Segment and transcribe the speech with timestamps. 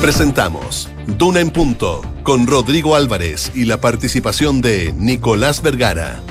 [0.00, 6.22] Presentamos Duna en Punto con Rodrigo Álvarez y la participación de Nicolás Vergara.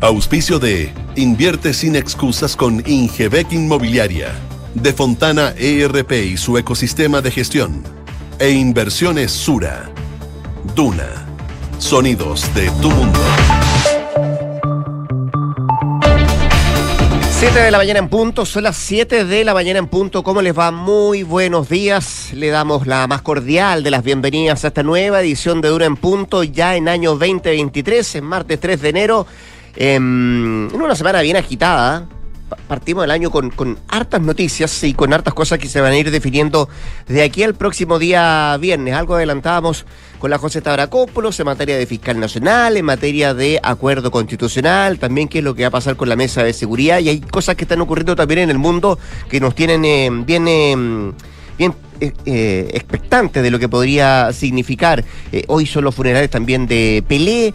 [0.00, 4.32] Auspicio de Invierte sin excusas con Ingebec Inmobiliaria,
[4.74, 7.82] de Fontana ERP y su ecosistema de gestión,
[8.38, 9.90] e Inversiones Sura.
[10.74, 11.26] Duna.
[11.78, 13.20] Sonidos de tu mundo.
[17.46, 20.22] 7 de la mañana en punto, son las 7 de la mañana en punto.
[20.22, 20.70] ¿Cómo les va?
[20.70, 22.30] Muy buenos días.
[22.32, 25.96] Le damos la más cordial de las bienvenidas a esta nueva edición de Dura en
[25.96, 29.26] Punto, ya en año 2023, en martes 3 de enero.
[29.76, 32.06] Em, en una semana bien agitada,
[32.68, 35.96] partimos el año con, con, hartas noticias y con hartas cosas que se van a
[35.96, 36.68] ir definiendo
[37.06, 38.94] de aquí al próximo día viernes.
[38.94, 39.86] Algo adelantábamos
[40.18, 45.28] con la José Tabracópolos en materia de fiscal nacional, en materia de acuerdo constitucional, también
[45.28, 47.56] qué es lo que va a pasar con la mesa de seguridad y hay cosas
[47.56, 50.48] que están ocurriendo también en el mundo que nos tienen eh, bien...
[50.48, 51.12] Eh,
[51.56, 51.72] bien
[52.04, 55.04] eh, eh, expectante de lo que podría significar.
[55.32, 57.54] Eh, hoy son los funerales también de Pelé,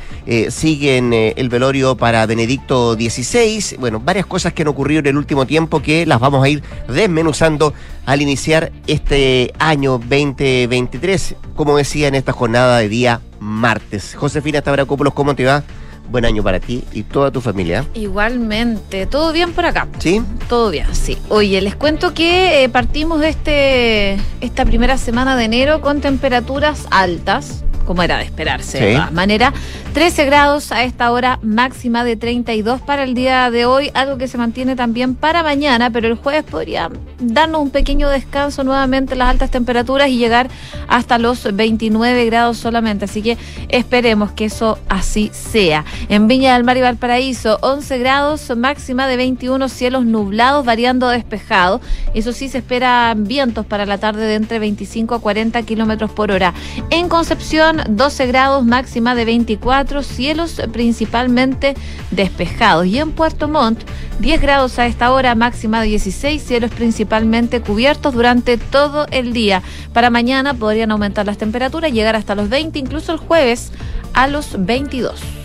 [0.49, 5.45] siguen el velorio para Benedicto XVI, bueno, varias cosas que han ocurrido en el último
[5.45, 7.73] tiempo que las vamos a ir desmenuzando
[8.05, 14.15] al iniciar este año 2023, como decía en esta jornada de día martes.
[14.15, 15.63] Josefina Tabracópolos, ¿cómo te va?
[16.09, 17.85] Buen año para ti y toda tu familia.
[17.93, 19.87] Igualmente, todo bien por acá.
[19.99, 20.21] ¿Sí?
[20.47, 21.17] Todo bien, sí.
[21.29, 27.63] Oye, les cuento que eh, partimos este, esta primera semana de enero con temperaturas altas
[27.89, 29.51] como era de esperarse, de todas maneras.
[29.93, 34.27] 13 grados a esta hora, máxima de 32 para el día de hoy, algo que
[34.27, 39.29] se mantiene también para mañana, pero el jueves podría darnos un pequeño descanso nuevamente las
[39.29, 40.47] altas temperaturas y llegar
[40.87, 43.05] hasta los 29 grados solamente.
[43.05, 43.37] Así que
[43.69, 45.85] esperemos que eso así sea.
[46.07, 51.81] En Viña del Mar y Valparaíso, 11 grados, máxima de 21, cielos nublados, variando despejado.
[52.13, 56.31] Eso sí, se esperan vientos para la tarde de entre 25 a 40 kilómetros por
[56.31, 56.53] hora.
[56.91, 61.75] En Concepción, 12 grados, máxima de 24, cielos principalmente
[62.11, 62.85] despejados.
[62.85, 63.81] Y en Puerto Montt,
[64.19, 69.61] 10 grados a esta hora, máxima de 16, cielos principalmente cubiertos durante todo el día.
[69.93, 73.71] Para mañana podrían aumentar las temperaturas, llegar hasta los 20, incluso el jueves
[74.13, 75.38] a los 22.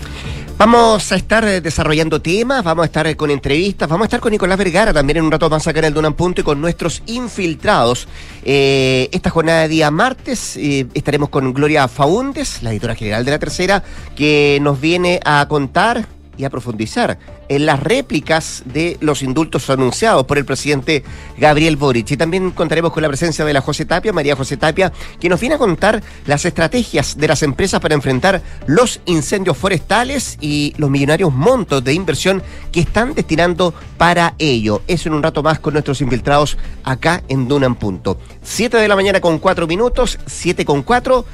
[0.57, 4.21] Vamos a estar eh, desarrollando temas, vamos a estar eh, con entrevistas, vamos a estar
[4.21, 6.61] con Nicolás Vergara también en un rato más acá en el Dunan Punto y con
[6.61, 8.07] nuestros infiltrados.
[8.45, 13.39] Eh, esta jornada de día martes estaremos con Gloria Faúndes, la editora general de la
[13.41, 13.83] tercera,
[14.15, 16.07] que nos viene a contar
[16.37, 17.19] y a profundizar
[17.49, 21.05] en las réplicas de los indultos anunciados por el presidente
[21.39, 22.11] Gabriel Boric.
[22.11, 25.41] Y también contaremos con la presencia de la José Tapia, María José Tapia, que nos
[25.41, 30.91] viene a contar las estrategias de las empresas para enfrentar los incendios forestales y los
[30.91, 34.83] millonarios montos de inversión que están destinando para ello.
[34.87, 38.19] Eso en un rato más con nuestros infiltrados acá en Dunan Punto.
[38.43, 41.25] Siete de la mañana con cuatro minutos, siete con cuatro.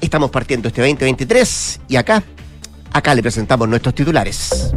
[0.00, 2.22] Estamos partiendo este 2023 y acá
[2.92, 4.72] Acá le presentamos nuestros titulares.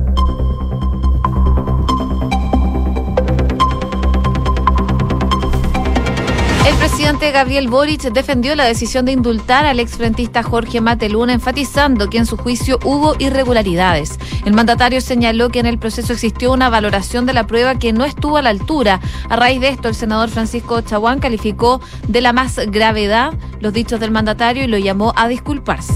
[6.65, 12.17] El presidente Gabriel Boric defendió la decisión de indultar al exfrentista Jorge Mateluna, enfatizando que
[12.17, 14.17] en su juicio hubo irregularidades.
[14.45, 18.05] El mandatario señaló que en el proceso existió una valoración de la prueba que no
[18.05, 19.01] estuvo a la altura.
[19.29, 23.99] A raíz de esto, el senador Francisco Chaguán calificó de la más gravedad los dichos
[23.99, 25.93] del mandatario y lo llamó a disculparse.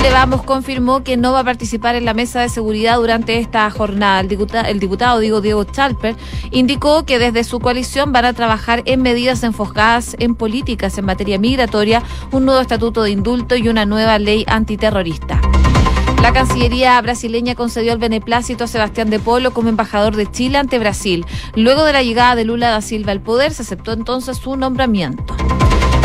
[0.00, 3.70] Chile Vamos confirmó que no va a participar en la mesa de seguridad durante esta
[3.70, 4.20] jornada.
[4.20, 6.16] El diputado, el diputado digo, Diego Chalper
[6.50, 11.38] indicó que desde su coalición van a trabajar en medidas enfocadas en políticas en materia
[11.38, 12.02] migratoria,
[12.32, 15.38] un nuevo estatuto de indulto y una nueva ley antiterrorista.
[16.22, 20.78] La Cancillería brasileña concedió el beneplácito a Sebastián de Polo como embajador de Chile ante
[20.78, 21.26] Brasil.
[21.56, 25.36] Luego de la llegada de Lula da Silva al poder, se aceptó entonces su nombramiento.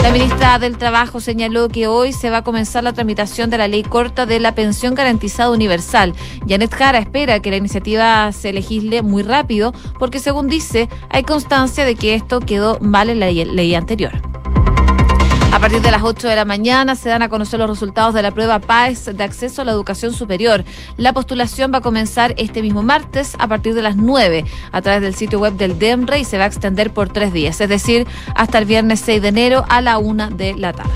[0.06, 3.68] La ministra del Trabajo señaló que hoy se va a comenzar la tramitación de la
[3.68, 6.14] ley corta de la pensión garantizada universal.
[6.48, 11.86] Janet Jara espera que la iniciativa se legisle muy rápido porque, según dice, hay constancia
[11.86, 14.12] de que esto quedó mal en la ley anterior.
[15.56, 18.22] A partir de las 8 de la mañana se dan a conocer los resultados de
[18.22, 20.66] la prueba PAES de acceso a la educación superior.
[20.98, 24.44] La postulación va a comenzar este mismo martes a partir de las 9
[24.74, 27.62] a través del sitio web del DEMRE y se va a extender por tres días,
[27.62, 28.06] es decir,
[28.36, 30.92] hasta el viernes 6 de enero a la 1 de la tarde.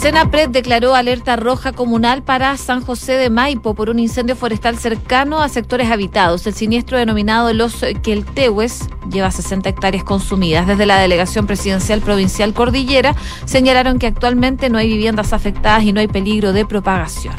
[0.00, 5.42] Senapred declaró alerta roja comunal para San José de Maipo por un incendio forestal cercano
[5.42, 6.46] a sectores habitados.
[6.46, 10.66] El siniestro denominado Los Queltehues lleva 60 hectáreas consumidas.
[10.66, 13.14] Desde la Delegación Presidencial Provincial Cordillera
[13.44, 17.34] señalaron que actualmente no hay viviendas afectadas y no hay peligro de propagación.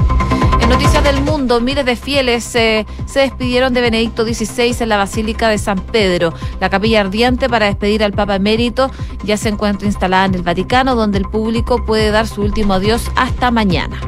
[0.71, 5.49] Noticias del mundo, miles de fieles eh, se despidieron de Benedicto XVI en la Basílica
[5.49, 6.33] de San Pedro.
[6.61, 8.89] La capilla ardiente para despedir al Papa emérito
[9.25, 13.11] ya se encuentra instalada en el Vaticano, donde el público puede dar su último adiós
[13.17, 13.99] hasta mañana.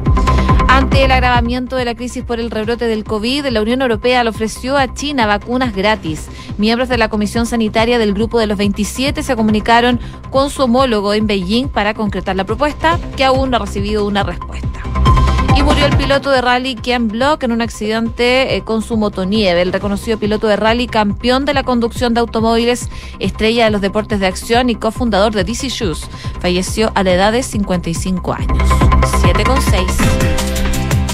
[0.66, 4.30] Ante el agravamiento de la crisis por el rebrote del COVID, la Unión Europea le
[4.30, 6.30] ofreció a China vacunas gratis.
[6.56, 10.00] Miembros de la Comisión Sanitaria del Grupo de los 27 se comunicaron
[10.30, 14.22] con su homólogo en Beijing para concretar la propuesta, que aún no ha recibido una
[14.22, 14.80] respuesta.
[15.56, 19.62] Y murió el piloto de rally Ken Block en un accidente eh, con su motonieve.
[19.62, 24.20] El reconocido piloto de rally, campeón de la conducción de automóviles, estrella de los deportes
[24.20, 26.08] de acción y cofundador de DC Shoes,
[26.40, 28.68] falleció a la edad de 55 años.
[29.22, 30.23] 7 con 6.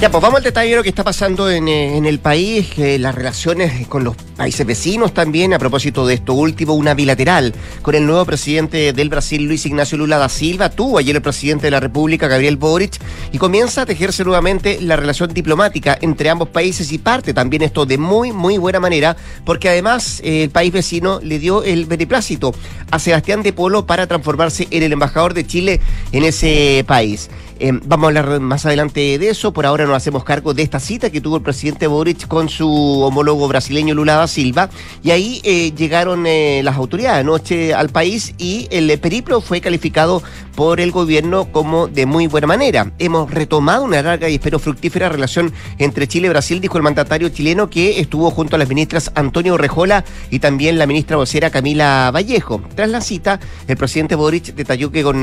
[0.01, 2.99] Ya, pues vamos al detalle de lo que está pasando en, eh, el país, eh,
[2.99, 7.53] las relaciones con los países vecinos también, a propósito de esto último, una bilateral
[7.83, 11.67] con el nuevo presidente del Brasil, Luis Ignacio Lula da Silva, tuvo ayer el presidente
[11.67, 12.99] de la República, Gabriel Boric,
[13.31, 17.85] y comienza a tejerse nuevamente la relación diplomática entre ambos países y parte también esto
[17.85, 22.55] de muy, muy buena manera, porque además eh, el país vecino le dio el beneplácito
[22.91, 25.79] a Sebastián de Polo para transformarse en el embajador de Chile
[26.13, 27.29] en ese país.
[27.63, 29.53] Eh, vamos a hablar más adelante de eso.
[29.53, 33.03] Por ahora nos hacemos cargo de esta cita que tuvo el presidente Boric con su
[33.03, 34.71] homólogo brasileño Lula da Silva.
[35.03, 40.23] Y ahí eh, llegaron eh, las autoridades anoche al país y el periplo fue calificado
[40.55, 42.93] por el gobierno como de muy buena manera.
[42.99, 47.29] Hemos retomado una larga y espero fructífera relación entre Chile y Brasil, dijo el mandatario
[47.29, 52.11] chileno que estuvo junto a las ministras Antonio Rejola y también la ministra vocera Camila
[52.11, 52.63] Vallejo.
[52.75, 55.21] Tras la cita, el presidente Boric detalló que con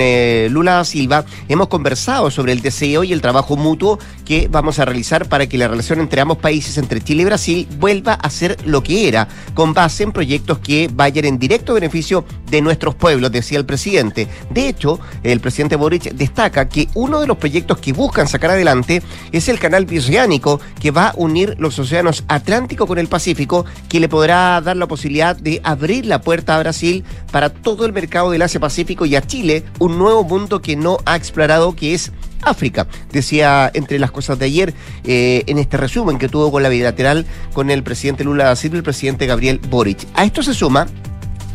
[0.54, 4.86] Lula da Silva hemos conversado sobre el deseo y el trabajo mutuo que vamos a
[4.86, 8.58] realizar para que la relación entre ambos países, entre Chile y Brasil, vuelva a ser
[8.66, 13.32] lo que era, con base en proyectos que vayan en directo beneficio de nuestros pueblos,
[13.32, 14.28] decía el presidente.
[14.50, 19.02] De hecho, el presidente Boric destaca que uno de los proyectos que buscan sacar adelante
[19.32, 24.00] es el canal bioceánico que va a unir los océanos Atlántico con el Pacífico, que
[24.00, 28.32] le podrá dar la posibilidad de abrir la puerta a Brasil para todo el mercado
[28.32, 32.12] del Asia-Pacífico y a Chile un nuevo mundo que no ha explorado, que es
[32.42, 34.74] África, decía entre las cosas de ayer
[35.04, 38.76] eh, en este resumen que tuvo con la bilateral con el presidente Lula da Silva
[38.76, 40.08] y el presidente Gabriel Boric.
[40.14, 40.88] A esto se suma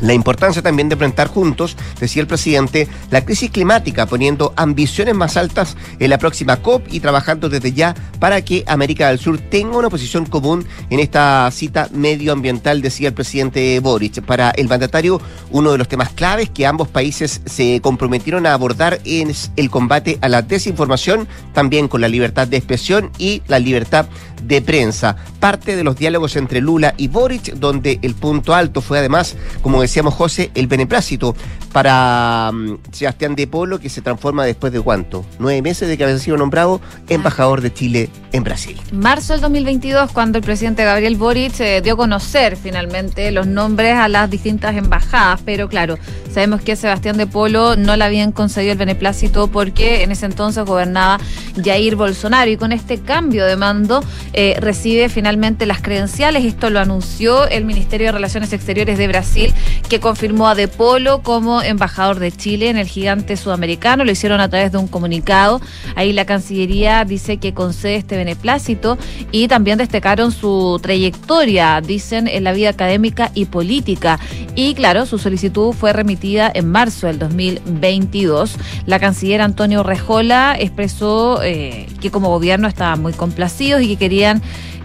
[0.03, 5.37] la importancia también de enfrentar juntos, decía el presidente, la crisis climática, poniendo ambiciones más
[5.37, 9.79] altas en la próxima COP y trabajando desde ya para que América del Sur tenga
[9.79, 14.23] una posición común en esta cita medioambiental, decía el presidente Boric.
[14.23, 15.21] Para el mandatario,
[15.51, 20.19] uno de los temas claves que ambos países se comprometieron a abordar es el combate
[20.21, 24.07] a la desinformación, también con la libertad de expresión y la libertad
[24.43, 25.17] de prensa.
[25.41, 29.81] Parte de los diálogos entre Lula y Boric, donde el punto alto fue además, como
[29.81, 31.35] decíamos José, el beneplácito
[31.73, 35.25] para um, Sebastián de Polo, que se transforma después de cuánto?
[35.39, 38.79] Nueve meses de que había sido nombrado embajador de Chile en Brasil.
[38.93, 43.95] Marzo del 2022, cuando el presidente Gabriel Boric eh, dio a conocer finalmente los nombres
[43.95, 45.99] a las distintas embajadas, pero claro,
[46.33, 50.65] sabemos que Sebastián de Polo no le habían concedido el beneplácito porque en ese entonces
[50.65, 51.19] gobernaba
[51.63, 54.03] Jair Bolsonaro y con este cambio de mando
[54.33, 56.45] eh, recibe finalmente las credenciales.
[56.45, 59.53] Esto lo anunció el Ministerio de Relaciones Exteriores de Brasil,
[59.89, 64.05] que confirmó a De Polo como embajador de Chile en el gigante sudamericano.
[64.05, 65.61] Lo hicieron a través de un comunicado.
[65.97, 68.99] Ahí la Cancillería dice que concede este beneplácito
[69.31, 74.19] y también destacaron su trayectoria, dicen, en la vida académica y política.
[74.55, 78.57] Y claro, su solicitud fue remitida en marzo del 2022.
[78.87, 84.22] La canciller Antonio Rejola expresó eh, que como gobierno estaban muy complacidos y que quería
[84.23, 84.41] Again.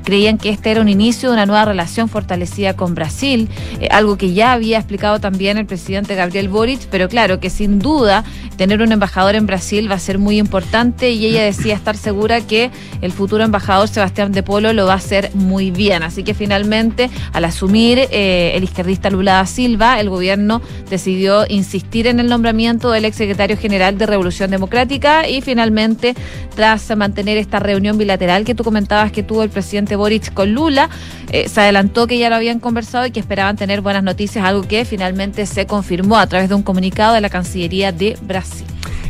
[0.07, 3.49] Creían que este era un inicio de una nueva relación fortalecida con Brasil,
[3.81, 7.79] eh, algo que ya había explicado también el presidente Gabriel Boric, pero claro que sin
[7.79, 8.23] duda
[8.55, 12.39] tener un embajador en Brasil va a ser muy importante y ella decía estar segura
[12.39, 12.71] que
[13.01, 16.03] el futuro embajador Sebastián de Polo lo va a hacer muy bien.
[16.03, 22.07] Así que finalmente, al asumir eh, el izquierdista Lula da Silva, el gobierno decidió insistir
[22.07, 26.15] en el nombramiento del exsecretario general de Revolución Democrática y finalmente,
[26.55, 30.89] tras mantener esta reunión bilateral que tú comentabas que tuvo el presidente Boric con Lula.
[31.31, 34.67] Eh, se adelantó que ya lo habían conversado y que esperaban tener buenas noticias, algo
[34.67, 38.65] que finalmente se confirmó a través de un comunicado de la Cancillería de Brasil.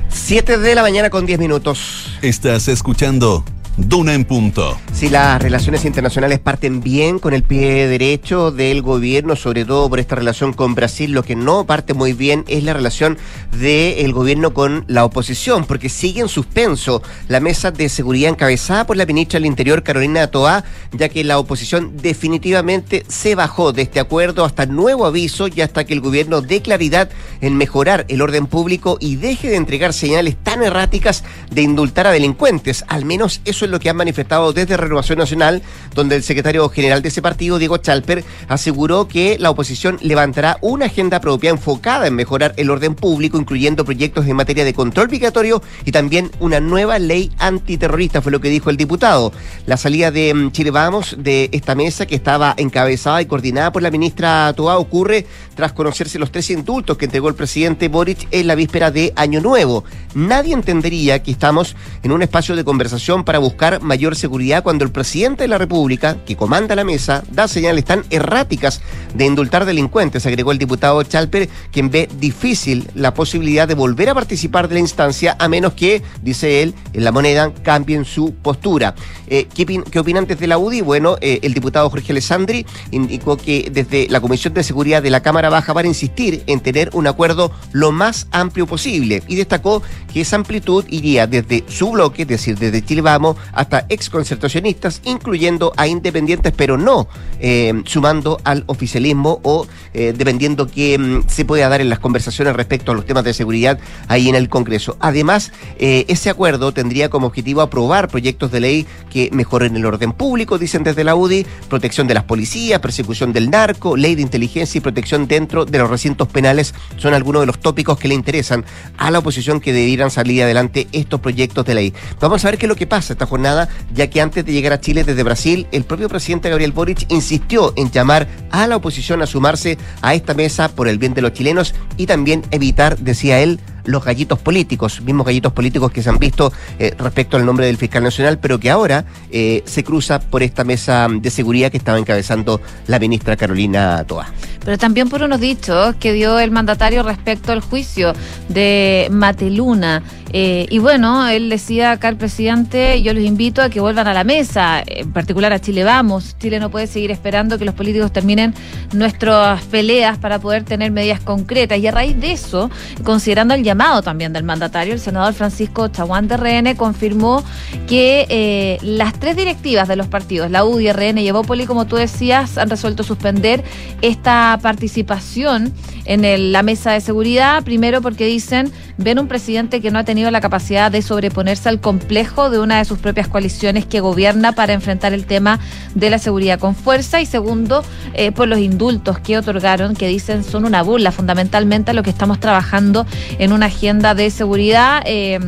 [0.09, 2.17] Siete de la mañana con diez minutos.
[2.21, 3.43] Estás escuchando
[3.77, 4.75] Duna en punto.
[4.91, 9.99] Si las relaciones internacionales parten bien con el pie derecho del gobierno, sobre todo por
[9.99, 13.19] esta relación con Brasil, lo que no parte muy bien es la relación
[13.51, 18.97] del gobierno con la oposición, porque sigue en suspenso la mesa de seguridad encabezada por
[18.97, 23.99] la ministra del Interior, Carolina Toá, ya que la oposición definitivamente se bajó de este
[23.99, 28.47] acuerdo hasta nuevo aviso y hasta que el gobierno dé claridad en mejorar el orden
[28.47, 32.83] público y deje de entregar señales tan erráticas de indultar a delincuentes.
[32.87, 35.61] Al menos eso lo que han manifestado desde Renovación Nacional,
[35.93, 40.85] donde el secretario general de ese partido, Diego Chalper, aseguró que la oposición levantará una
[40.85, 45.61] agenda propia enfocada en mejorar el orden público, incluyendo proyectos en materia de control migratorio
[45.85, 49.31] y también una nueva ley antiterrorista, fue lo que dijo el diputado.
[49.65, 53.81] La salida de mm, Chile Vamos de esta mesa que estaba encabezada y coordinada por
[53.81, 58.47] la ministra Toa ocurre tras conocerse los tres indultos que entregó el presidente Boric en
[58.47, 59.83] la víspera de Año Nuevo.
[60.13, 64.91] Nadie entendería que estamos en un espacio de conversación para buscar mayor seguridad cuando el
[64.91, 68.81] presidente de la República, que comanda la mesa, da señales tan erráticas
[69.13, 74.13] de indultar delincuentes, agregó el diputado Chalper, quien ve difícil la posibilidad de volver a
[74.13, 78.95] participar de la instancia a menos que, dice él, en la moneda cambien su postura.
[79.27, 80.81] Eh, ¿qué, opinan desde la UDI?
[80.81, 85.21] Bueno, eh, el diputado Jorge Alessandri indicó que desde la Comisión de Seguridad de la
[85.21, 89.81] Cámara Baja van a insistir en tener un acuerdo lo más amplio posible y destacó
[90.13, 95.73] que esa amplitud iría desde su bloque, es decir, desde Chile Vamos, hasta exconcertacionistas, incluyendo
[95.77, 97.07] a independientes, pero no
[97.39, 102.55] eh, sumando al oficialismo o eh, dependiendo que mm, se pueda dar en las conversaciones
[102.55, 104.97] respecto a los temas de seguridad ahí en el Congreso.
[104.99, 110.13] Además, eh, ese acuerdo tendría como objetivo aprobar proyectos de ley que mejoren el orden
[110.13, 114.77] público, dicen desde la UDI, protección de las policías, persecución del narco, ley de inteligencia
[114.77, 118.65] y protección dentro de los recintos penales son algunos de los tópicos que le interesan
[118.97, 121.93] a la oposición que debieran salir adelante estos proyectos de ley.
[122.19, 124.79] Vamos a ver qué es lo que pasa jornada, ya que antes de llegar a
[124.79, 129.27] Chile desde Brasil, el propio presidente Gabriel Boric insistió en llamar a la oposición a
[129.27, 133.59] sumarse a esta mesa por el bien de los chilenos y también evitar, decía él,
[133.87, 137.77] los gallitos políticos, mismos gallitos políticos que se han visto eh, respecto al nombre del
[137.77, 141.97] fiscal nacional, pero que ahora eh, se cruza por esta mesa de seguridad que estaba
[141.97, 144.27] encabezando la ministra Carolina Toa.
[144.63, 148.13] Pero también por unos dichos que dio el mandatario respecto al juicio
[148.49, 150.03] de Mateluna.
[150.33, 154.13] Eh, y bueno, él decía acá al presidente, yo los invito a que vuelvan a
[154.13, 156.35] la mesa, en particular a Chile Vamos.
[156.37, 158.53] Chile no puede seguir esperando que los políticos terminen
[158.91, 161.79] nuestras peleas para poder tener medidas concretas.
[161.79, 162.69] Y a raíz de eso,
[163.03, 167.43] considerando el llamado también del mandatario, el senador Francisco Chaguán de RN confirmó
[167.87, 171.95] que eh, las tres directivas de los partidos, la UDI, RN y Evópoli, como tú
[171.95, 173.63] decías, han resuelto suspender
[174.01, 175.73] esta participación
[176.05, 180.31] en la mesa de seguridad, primero porque dicen, ven un presidente que no ha tenido
[180.31, 184.73] la capacidad de sobreponerse al complejo de una de sus propias coaliciones que gobierna para
[184.73, 185.59] enfrentar el tema
[185.95, 190.43] de la seguridad con fuerza, y segundo, eh, por los indultos que otorgaron, que dicen
[190.43, 193.05] son una burla fundamentalmente a lo que estamos trabajando
[193.37, 195.03] en una agenda de seguridad.
[195.05, 195.39] Eh,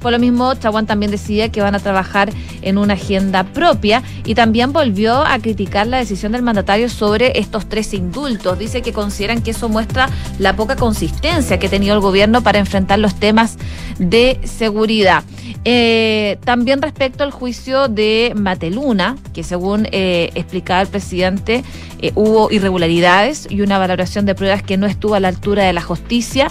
[0.00, 2.30] por lo mismo, Chaguán también decía que van a trabajar
[2.62, 7.68] en una agenda propia y también volvió a criticar la decisión del mandatario sobre estos
[7.68, 8.58] tres indultos.
[8.58, 12.58] Dice que consideran que eso muestra la poca consistencia que ha tenido el gobierno para
[12.58, 13.56] enfrentar los temas
[13.98, 15.24] de seguridad.
[15.64, 21.64] Eh, también respecto al juicio de Mateluna, que según eh, explicaba el presidente,
[22.14, 25.80] hubo irregularidades y una valoración de pruebas que no estuvo a la altura de la
[25.80, 26.50] justicia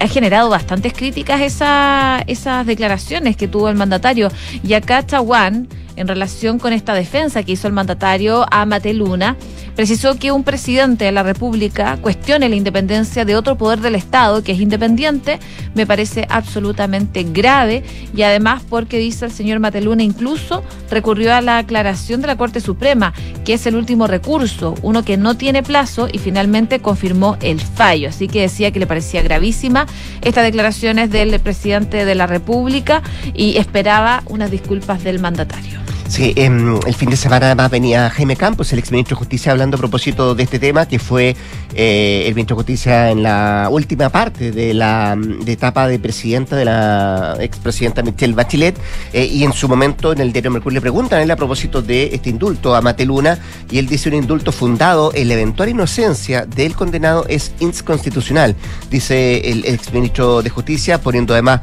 [0.00, 4.28] ha generado bastantes críticas esa, esas declaraciones que tuvo el mandatario.
[4.62, 9.36] Y acá Chaguán en relación con esta defensa que hizo el mandatario a Mateluna,
[9.74, 14.42] precisó que un presidente de la República cuestione la independencia de otro poder del Estado
[14.42, 15.38] que es independiente,
[15.74, 17.82] me parece absolutamente grave
[18.14, 22.60] y además porque dice el señor Mateluna incluso recurrió a la aclaración de la Corte
[22.60, 23.12] Suprema,
[23.44, 28.08] que es el último recurso, uno que no tiene plazo y finalmente confirmó el fallo.
[28.08, 29.86] Así que decía que le parecía gravísima
[30.22, 33.02] estas declaraciones del presidente de la República
[33.34, 35.87] y esperaba unas disculpas del mandatario.
[36.08, 39.76] Sí, em, el fin de semana además venía Jaime Campos, el exministro de Justicia, hablando
[39.76, 41.36] a propósito de este tema, que fue
[41.74, 45.16] eh, el ministro de Justicia en la última parte de la
[45.46, 48.76] etapa de presidenta de la expresidenta Michelle Bachelet,
[49.12, 51.82] eh, y en su momento en el diario Mercurio le preguntan a él a propósito
[51.82, 53.38] de este indulto a Mateluna,
[53.70, 58.56] y él dice un indulto fundado en la eventual inocencia del condenado es inconstitucional,
[58.90, 61.60] dice el, exministro de Justicia, poniendo además...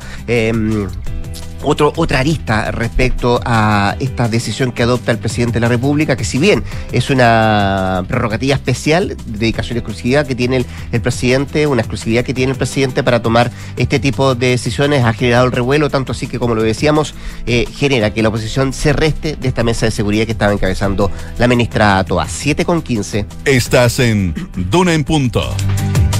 [1.63, 6.23] Otro, otra arista respecto a esta decisión que adopta el presidente de la República, que
[6.23, 12.33] si bien es una prerrogativa especial, dedicación exclusiva que tiene el, presidente, una exclusividad que
[12.33, 16.27] tiene el presidente para tomar este tipo de decisiones, ha generado el revuelo, tanto así
[16.27, 17.13] que, como lo decíamos,
[17.45, 21.11] eh, genera que la oposición se reste de esta mesa de seguridad que estaba encabezando
[21.37, 22.27] la ministra Toa.
[22.27, 23.25] 7 con 15.
[23.45, 25.55] Estás en Duna en Punto.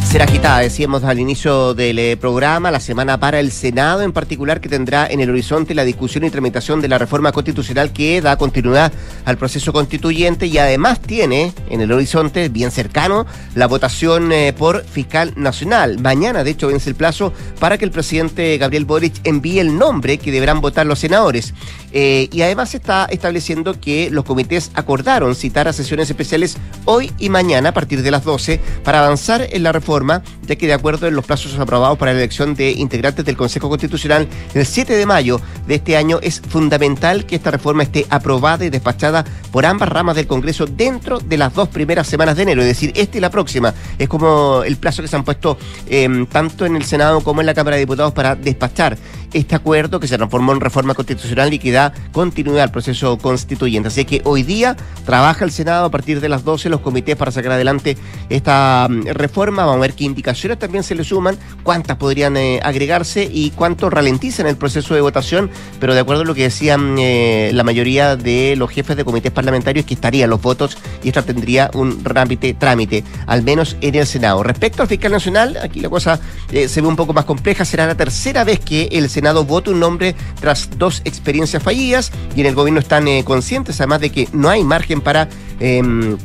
[0.05, 4.61] Será agitada, decíamos al inicio del eh, programa, la semana para el Senado en particular,
[4.61, 8.37] que tendrá en el horizonte la discusión y tramitación de la reforma constitucional que da
[8.37, 8.93] continuidad
[9.25, 14.85] al proceso constituyente y además tiene en el horizonte, bien cercano, la votación eh, por
[14.85, 15.97] fiscal nacional.
[15.99, 20.17] Mañana, de hecho, vence el plazo para que el presidente Gabriel Boric envíe el nombre
[20.17, 21.53] que deberán votar los senadores.
[21.91, 27.11] Eh, y además se está estableciendo que los comités acordaron citar a sesiones especiales hoy
[27.17, 30.04] y mañana a partir de las 12 para avanzar en la reforma
[30.43, 33.69] ya que de acuerdo en los plazos aprobados para la elección de integrantes del Consejo
[33.69, 38.65] Constitucional el 7 de mayo de este año, es fundamental que esta reforma esté aprobada
[38.65, 42.61] y despachada por ambas ramas del Congreso dentro de las dos primeras semanas de enero,
[42.61, 43.73] es decir, esta y la próxima.
[43.97, 45.57] Es como el plazo que se han puesto
[45.87, 48.97] em, tanto en el Senado como en la Cámara de Diputados para despachar
[49.35, 53.89] este acuerdo que se transformó en reforma constitucional y que da continuidad al proceso constituyente.
[53.89, 57.31] Así que hoy día trabaja el Senado a partir de las 12 los comités para
[57.31, 57.97] sacar adelante
[58.29, 59.65] esta mm, reforma.
[59.65, 63.89] Vamos a ver qué indicaciones también se le suman, cuántas podrían eh, agregarse y cuánto
[63.89, 65.49] ralentizan el proceso de votación,
[65.81, 69.33] pero de acuerdo a lo que decían eh, la mayoría de los jefes de comités
[69.33, 74.43] parlamentarios, que estarían los votos y esta tendría un trámite, al menos en el Senado.
[74.43, 76.21] Respecto al fiscal nacional, aquí la cosa
[76.53, 79.43] eh, se ve un poco más compleja, será la tercera vez que el Senado Senado
[79.43, 84.01] vota un nombre tras dos experiencias fallidas y en el gobierno están eh, conscientes además
[84.01, 85.27] de que no hay margen para...
[85.59, 86.15] Em,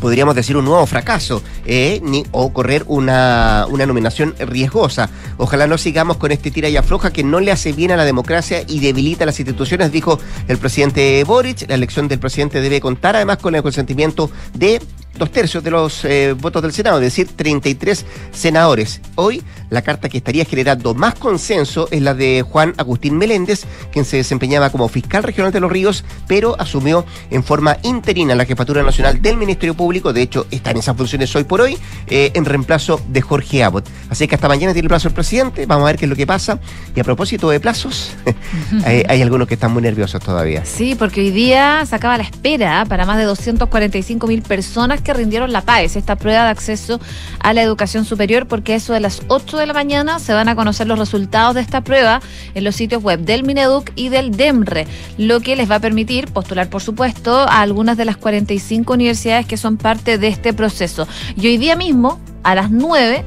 [0.00, 5.10] podríamos decir, un nuevo fracaso eh, ni, o correr una, una, nominación riesgosa.
[5.38, 8.04] Ojalá no sigamos con este tira y afloja que no le hace bien a la
[8.04, 11.68] democracia y debilita las instituciones, dijo el presidente Boric.
[11.68, 14.80] La elección del presidente debe contar además con el consentimiento de
[15.18, 19.00] dos tercios de los eh, votos del Senado, es decir, 33 senadores.
[19.16, 24.04] Hoy la carta que estaría generando más consenso es la de Juan Agustín Meléndez, quien
[24.04, 28.82] se desempeñaba como fiscal regional de los ríos, pero asumió en forma interina la jefatura
[28.82, 32.44] nacional del Ministerio Público, de hecho está en esas funciones hoy por hoy, eh, en
[32.44, 33.86] reemplazo de Jorge Abbott.
[34.10, 36.16] Así que hasta mañana tiene el plazo el presidente, vamos a ver qué es lo
[36.16, 36.58] que pasa.
[36.94, 38.12] Y a propósito de plazos,
[38.84, 40.64] hay, algunos que están muy nerviosos todavía.
[40.64, 45.12] Sí, porque hoy día se acaba la espera para más de 245 mil personas que
[45.12, 47.00] rindieron la PAES, esta prueba de acceso
[47.40, 50.56] a la educación superior, porque eso de las 8 de la mañana se van a
[50.56, 52.20] conocer los resultados de esta prueba
[52.54, 54.86] en los sitios web del Mineduc y del DEMRE,
[55.18, 59.46] lo que les va a permitir postular, por supuesto, a algunas de las 45 universidades
[59.46, 61.06] que son parte de este proceso.
[61.36, 63.24] Y hoy día mismo, a las 9,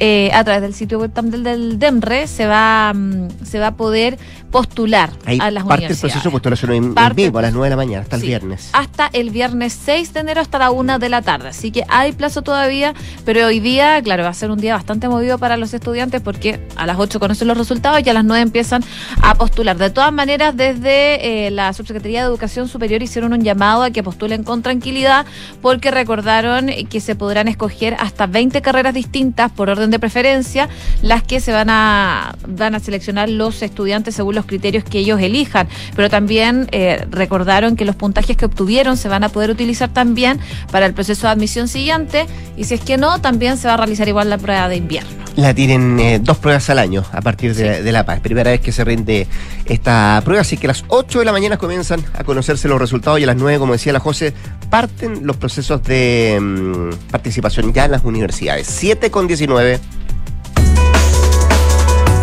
[0.00, 3.76] eh, a través del sitio web del, del DEMRE se va, mm, se va a
[3.76, 4.18] poder
[4.54, 7.76] postular a las parte del proceso de postulación en, vivo a las 9 de la
[7.76, 8.70] mañana, hasta el viernes.
[8.72, 11.48] Hasta el viernes 6 de enero hasta la 1 de la tarde.
[11.48, 15.08] Así que hay plazo todavía, pero hoy día, claro, va a ser un día bastante
[15.08, 18.42] movido para los estudiantes porque a las 8 conocen los resultados y a las 9
[18.42, 18.84] empiezan
[19.22, 19.76] a postular.
[19.76, 24.04] De todas maneras, desde eh, la Subsecretaría de Educación Superior hicieron un llamado a que
[24.04, 25.26] postulen con tranquilidad
[25.62, 30.68] porque recordaron que se podrán escoger hasta 20 carreras distintas por orden de preferencia,
[31.02, 35.20] las que se van a, van a seleccionar los estudiantes según los criterios que ellos
[35.20, 39.92] elijan, pero también eh, recordaron que los puntajes que obtuvieron se van a poder utilizar
[39.92, 42.26] también para el proceso de admisión siguiente
[42.56, 45.24] y si es que no, también se va a realizar igual la prueba de invierno.
[45.36, 48.20] La tienen eh, dos pruebas al año a partir de, La Paz.
[48.20, 49.26] Primera vez que se rinde
[49.66, 53.18] esta prueba, así que a las 8 de la mañana comienzan a conocerse los resultados
[53.18, 54.32] y a las 9, como decía la José,
[54.70, 58.68] parten los procesos de mm, participación ya en las universidades.
[58.68, 59.80] 7 con 19.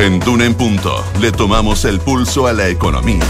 [0.01, 3.21] En Duna en Punto le tomamos el pulso a la economía.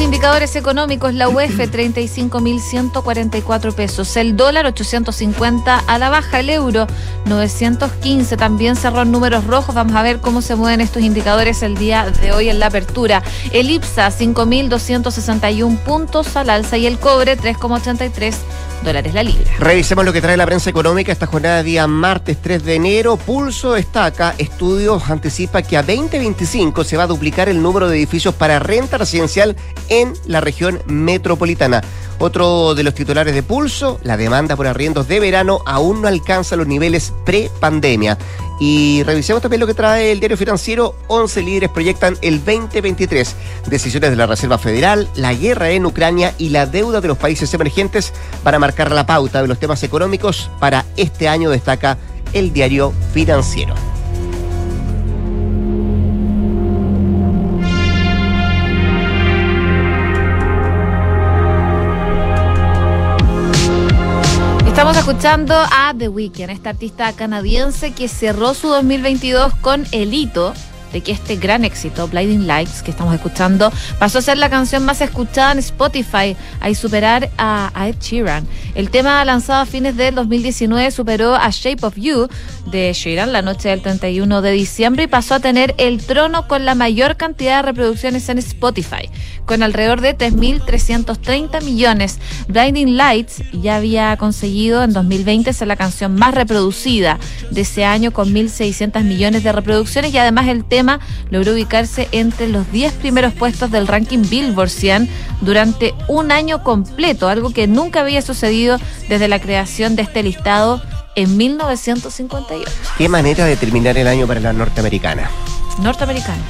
[0.00, 1.14] Indicadores económicos.
[1.14, 4.16] La UEF 35.144 pesos.
[4.16, 6.40] El dólar 850 a la baja.
[6.40, 6.86] El euro
[7.26, 9.74] 915 también cerró en números rojos.
[9.74, 13.22] Vamos a ver cómo se mueven estos indicadores el día de hoy en la apertura.
[13.52, 18.34] El IPSA 5.261 puntos al alza y el cobre 3,83
[18.84, 19.50] dólares la libra.
[19.58, 23.16] Revisemos lo que trae la prensa económica esta jornada día martes 3 de enero.
[23.16, 28.34] Pulso destaca, estudios anticipa que a 2025 se va a duplicar el número de edificios
[28.34, 29.56] para renta residencial
[29.88, 31.82] en la región metropolitana.
[32.18, 36.56] Otro de los titulares de Pulso, la demanda por arriendos de verano aún no alcanza
[36.56, 38.16] los niveles pre-pandemia.
[38.58, 40.94] Y revisemos también lo que trae el diario financiero.
[41.08, 43.36] 11 líderes proyectan el 2023.
[43.66, 47.52] Decisiones de la Reserva Federal, la guerra en Ucrania y la deuda de los países
[47.52, 51.98] emergentes para marcar la pauta de los temas económicos para este año, destaca
[52.32, 53.74] el diario financiero.
[65.08, 70.52] Escuchando a The Weeknd, esta artista canadiense que cerró su 2022 con el hito
[71.00, 75.00] que este gran éxito, Blinding Lights, que estamos escuchando, pasó a ser la canción más
[75.00, 78.46] escuchada en Spotify, a superar a Ed Sheeran.
[78.74, 82.28] El tema lanzado a fines del 2019 superó a Shape of You
[82.66, 86.64] de Sheeran la noche del 31 de diciembre y pasó a tener el trono con
[86.64, 89.08] la mayor cantidad de reproducciones en Spotify,
[89.44, 92.18] con alrededor de 3.330 millones.
[92.48, 97.18] Blinding Lights ya había conseguido en 2020 ser la canción más reproducida
[97.50, 100.85] de ese año con 1.600 millones de reproducciones y además el tema
[101.30, 105.08] logró ubicarse entre los 10 primeros puestos del ranking Billboard 100
[105.40, 110.82] durante un año completo, algo que nunca había sucedido desde la creación de este listado
[111.14, 112.70] en 1958.
[112.98, 115.30] Qué manera de terminar el año para la norteamericana.
[115.80, 116.42] Norteamericana.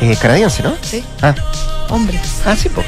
[0.00, 0.74] Eh, canadiense, ¿no?
[0.82, 1.02] Sí.
[1.22, 1.34] Ah,
[1.88, 2.18] Hombre.
[2.46, 2.82] ah sí, po.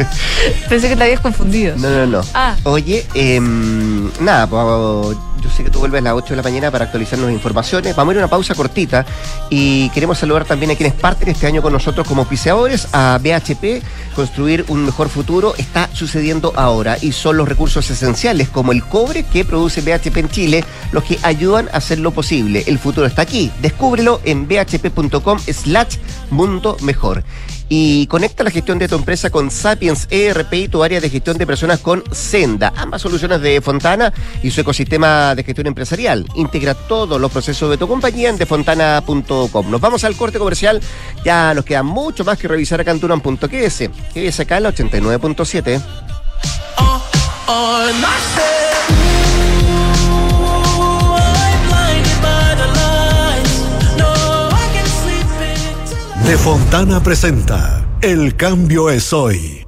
[0.68, 1.76] Pensé que te habías confundido.
[1.76, 2.20] No, no, no.
[2.34, 2.56] Ah.
[2.64, 6.70] Oye, em, nada, pues, yo sé que tú vuelves a las 8 de la mañana
[6.70, 7.94] para actualizarnos informaciones.
[7.96, 9.04] Vamos a ir a una pausa cortita
[9.48, 13.82] y queremos saludar también a quienes parten este año con nosotros como auspiciadores, a BHP,
[14.14, 19.24] construir un mejor futuro está sucediendo ahora y son los recursos esenciales como el cobre
[19.24, 22.64] que produce BHP en Chile los que ayudan a hacerlo posible.
[22.66, 23.50] El futuro está aquí.
[23.60, 25.96] Descúbrelo en bhp.com slash
[26.30, 27.24] mundo mejor
[27.72, 31.38] y conecta la gestión de tu empresa con Sapiens ERP y tu área de gestión
[31.38, 36.26] de personas con Senda, ambas soluciones de Fontana y su ecosistema de gestión empresarial.
[36.34, 39.70] Integra todos los procesos de tu compañía en defontana.com.
[39.70, 40.80] Nos vamos al corte comercial,
[41.24, 45.80] ya nos queda mucho más que revisar acá en que es acá la 89.7.
[56.30, 59.66] De Fontana presenta El cambio es hoy.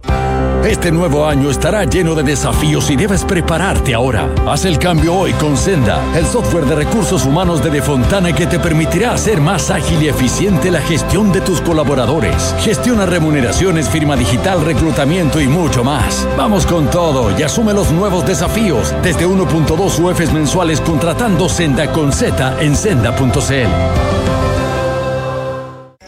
[0.65, 4.33] Este nuevo año estará lleno de desafíos y debes prepararte ahora.
[4.47, 8.61] Haz el cambio hoy con Senda, el software de recursos humanos de Defontana que te
[8.61, 12.55] permitirá hacer más ágil y eficiente la gestión de tus colaboradores.
[12.61, 16.29] Gestiona remuneraciones, firma digital, reclutamiento y mucho más.
[16.39, 22.13] Vamos con todo y asume los nuevos desafíos desde 1.2 UFs mensuales contratando Senda con
[22.13, 24.42] Z en senda.cl.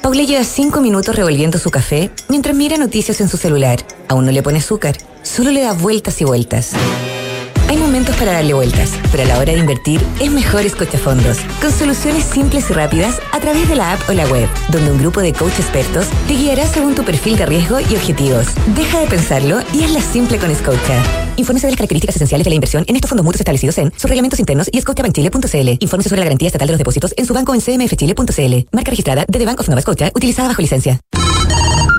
[0.04, 3.78] Paula lleva cinco minutos revolviendo su café mientras mira noticias en su celular.
[4.06, 6.72] Aún no le pone azúcar, solo le da vueltas y vueltas.
[7.68, 11.72] Hay momentos para darle vueltas, pero a la hora de invertir es mejor fondos, con
[11.72, 15.22] soluciones simples y rápidas a través de la app o la web, donde un grupo
[15.22, 18.48] de coach expertos te guiará según tu perfil de riesgo y objetivos.
[18.76, 21.23] Deja de pensarlo y hazla simple con Scotia.
[21.36, 24.08] Infórmese de las características esenciales de la inversión en estos fondos mutuos establecidos en sus
[24.08, 25.68] reglamentos internos y scotiabankchile.cl.
[25.80, 28.68] Infórmese sobre la garantía estatal de los depósitos en su banco en cmfchile.cl.
[28.72, 31.00] Marca registrada de The Bank of Nova Scotia, utilizada bajo licencia.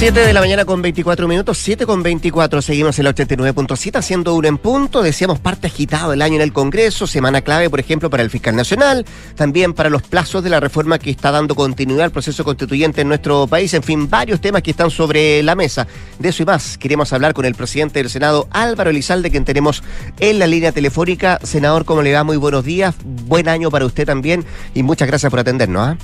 [0.00, 4.34] 7 de la mañana con 24 minutos, 7 con 24, seguimos en la 89.7 haciendo
[4.34, 8.08] uno en punto, decíamos parte agitado el año en el Congreso, semana clave por ejemplo
[8.08, 12.04] para el fiscal nacional, también para los plazos de la reforma que está dando continuidad
[12.04, 15.86] al proceso constituyente en nuestro país, en fin, varios temas que están sobre la mesa.
[16.18, 19.84] De eso y más, queremos hablar con el presidente del Senado, Álvaro Elizalde, quien tenemos
[20.18, 21.38] en la línea telefónica.
[21.42, 22.24] Senador, ¿cómo le va?
[22.24, 25.88] Muy buenos días, buen año para usted también y muchas gracias por atendernos.
[25.88, 25.98] ¿ah?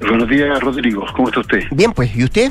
[0.00, 1.06] Buenos días, Rodrigo.
[1.14, 1.62] ¿Cómo está usted?
[1.70, 2.50] Bien, pues, ¿y usted?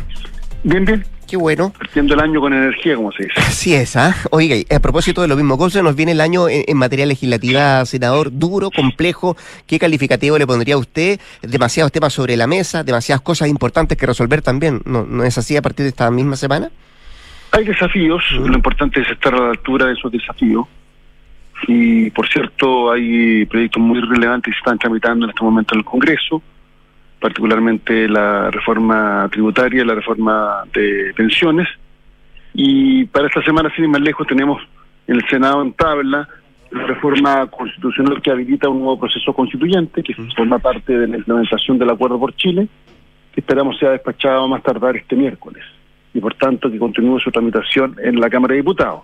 [0.63, 1.03] Bien, bien.
[1.27, 1.73] Qué bueno.
[1.77, 3.39] Partiendo el año con energía, como se dice.
[3.39, 4.15] Así es, ¿ah?
[4.31, 7.05] Oiga, a propósito de lo mismo, ¿cómo se nos viene el año en, en materia
[7.05, 8.29] legislativa, senador?
[8.31, 9.35] Duro, complejo.
[9.65, 11.19] ¿Qué calificativo le pondría a usted?
[11.41, 14.81] Demasiados temas sobre la mesa, demasiadas cosas importantes que resolver también.
[14.85, 16.69] ¿No, no es así a partir de esta misma semana?
[17.51, 20.65] Hay desafíos, lo importante es estar a la altura de esos desafíos.
[21.67, 25.79] Y, por cierto, hay proyectos muy relevantes que se están tramitando en este momento en
[25.79, 26.41] el Congreso
[27.23, 31.69] particularmente la reforma tributaria, la reforma de pensiones.
[32.53, 34.61] Y para esta semana, sin ir más lejos, tenemos
[35.07, 36.27] en el Senado en tabla
[36.69, 41.79] la reforma constitucional que habilita un nuevo proceso constituyente, que forma parte de la implementación
[41.79, 42.67] del Acuerdo por Chile,
[43.33, 45.63] que esperamos sea despachado más tardar este miércoles.
[46.13, 49.03] y por tanto que continúe su tramitación en la Cámara de Diputados.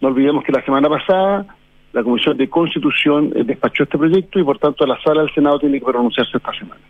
[0.00, 1.46] No olvidemos que la semana pasada
[1.92, 5.60] la Comisión de Constitución eh, despachó este proyecto y por tanto la sala del Senado
[5.60, 6.80] tiene que pronunciarse esta semana.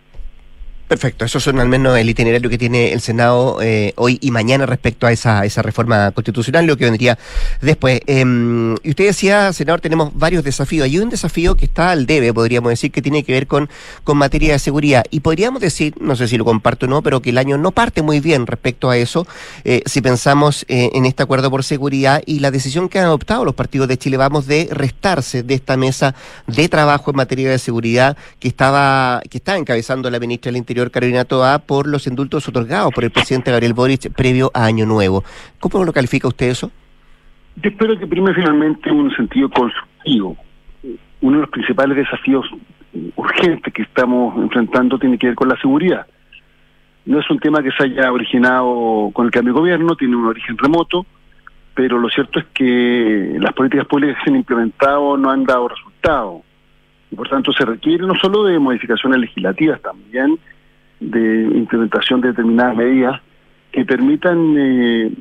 [0.91, 4.67] Perfecto, eso son al menos el itinerario que tiene el Senado eh, hoy y mañana
[4.67, 7.17] respecto a esa, esa reforma constitucional, lo que vendría
[7.61, 8.01] después.
[8.09, 10.87] Em, y usted decía, senador, tenemos varios desafíos.
[10.87, 13.71] Hay un desafío que está al debe, podríamos decir, que tiene que ver con,
[14.03, 15.05] con materia de seguridad.
[15.13, 17.71] Y podríamos decir, no sé si lo comparto o no, pero que el año no
[17.71, 19.29] parte muy bien respecto a eso,
[19.63, 23.45] eh, si pensamos eh, en este acuerdo por seguridad y la decisión que han adoptado
[23.45, 26.17] los partidos de Chile Vamos de restarse de esta mesa
[26.49, 30.80] de trabajo en materia de seguridad que estaba, que está encabezando la ministra del Interior
[30.89, 35.23] Carolina Toa por los indultos otorgados por el presidente Gabriel Boric previo a Año Nuevo.
[35.59, 36.71] ¿Cómo lo califica usted eso?
[37.57, 40.37] Yo espero que prime finalmente un sentido constructivo.
[41.21, 42.47] Uno de los principales desafíos
[43.17, 46.07] urgentes que estamos enfrentando tiene que ver con la seguridad.
[47.05, 50.27] No es un tema que se haya originado con el cambio de gobierno, tiene un
[50.27, 51.07] origen remoto,
[51.75, 55.69] pero lo cierto es que las políticas públicas que se han implementado no han dado
[55.69, 56.43] resultados.
[57.11, 60.39] Y por tanto se requiere no solo de modificaciones legislativas, también
[61.01, 63.21] de implementación de determinadas medidas
[63.73, 65.13] que permitan, eh,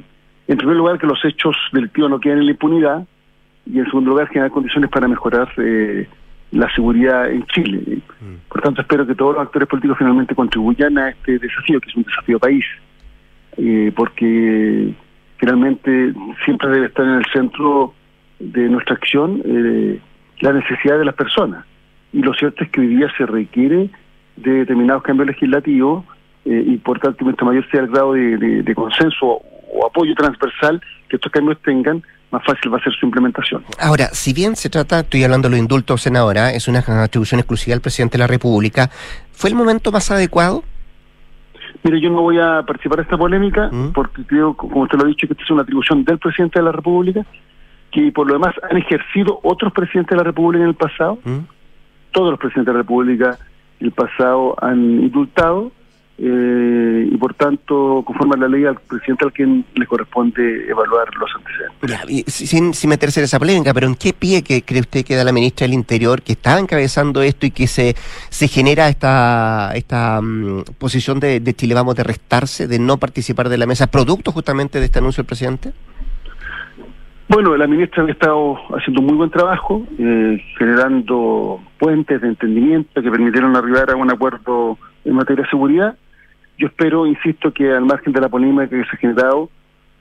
[0.47, 3.07] en primer lugar, que los hechos delictivos no queden en la impunidad
[3.65, 6.07] y, en segundo lugar, generar condiciones para mejorar eh,
[6.51, 8.01] la seguridad en Chile.
[8.19, 8.49] Mm.
[8.49, 11.95] Por tanto, espero que todos los actores políticos finalmente contribuyan a este desafío, que es
[11.95, 12.65] un desafío país,
[13.57, 14.93] eh, porque
[15.37, 16.13] finalmente
[16.43, 17.93] siempre debe estar en el centro
[18.39, 19.41] de nuestra acción
[20.41, 21.65] la necesidad de las personas.
[22.13, 23.89] Y lo cierto es que hoy día se requiere
[24.41, 26.05] de determinados cambios legislativos
[26.45, 31.17] eh, y por tanto mientras mayor sea el grado de, consenso o apoyo transversal que
[31.17, 33.63] estos cambios tengan, más fácil va a ser su implementación.
[33.79, 37.73] Ahora, si bien se trata, estoy hablando de los indultos, senadora, es una atribución exclusiva
[37.73, 38.89] del presidente de la República,
[39.31, 40.63] ¿fue el momento más adecuado?
[41.83, 43.91] Mire, yo no voy a participar en esta polémica ¿Mm?
[43.93, 46.65] porque creo, como usted lo ha dicho, que esta es una atribución del presidente de
[46.65, 47.25] la República,
[47.91, 51.19] que por lo demás han ejercido otros presidentes de la República en el pasado.
[51.23, 51.39] ¿Mm?
[52.11, 53.37] Todos los presidentes de la República
[53.79, 55.71] el pasado han indultado
[56.21, 61.07] eh, y por tanto, conforme a la ley, al presidente al quien le corresponde evaluar
[61.15, 62.25] los antecedentes.
[62.27, 65.23] sin, sin meterse en esa polémica, pero ¿en qué pie que cree usted que da
[65.23, 67.95] la ministra del Interior que está encabezando esto y que se,
[68.29, 73.47] se genera esta, esta mm, posición de, de Chile Vamos de restarse, de no participar
[73.47, 75.71] de la mesa, producto justamente de este anuncio del presidente?
[77.31, 83.03] Bueno, la ministra ha estado haciendo un muy buen trabajo, eh, generando puentes de entendimiento
[83.03, 85.95] que permitieron arribar a un acuerdo en materia de seguridad.
[86.57, 89.51] Yo espero, insisto, que al margen de la polémica que se ha generado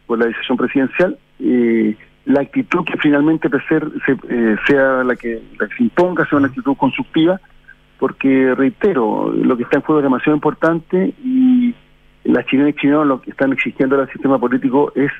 [0.06, 5.76] por la decisión presidencial, eh, la actitud que finalmente eh, sea la que, la que
[5.76, 7.38] se imponga, sea una actitud constructiva,
[7.98, 11.74] porque reitero, lo que está en juego es demasiado importante y
[12.24, 15.12] las chilenas y chilenos lo que están exigiendo al sistema político es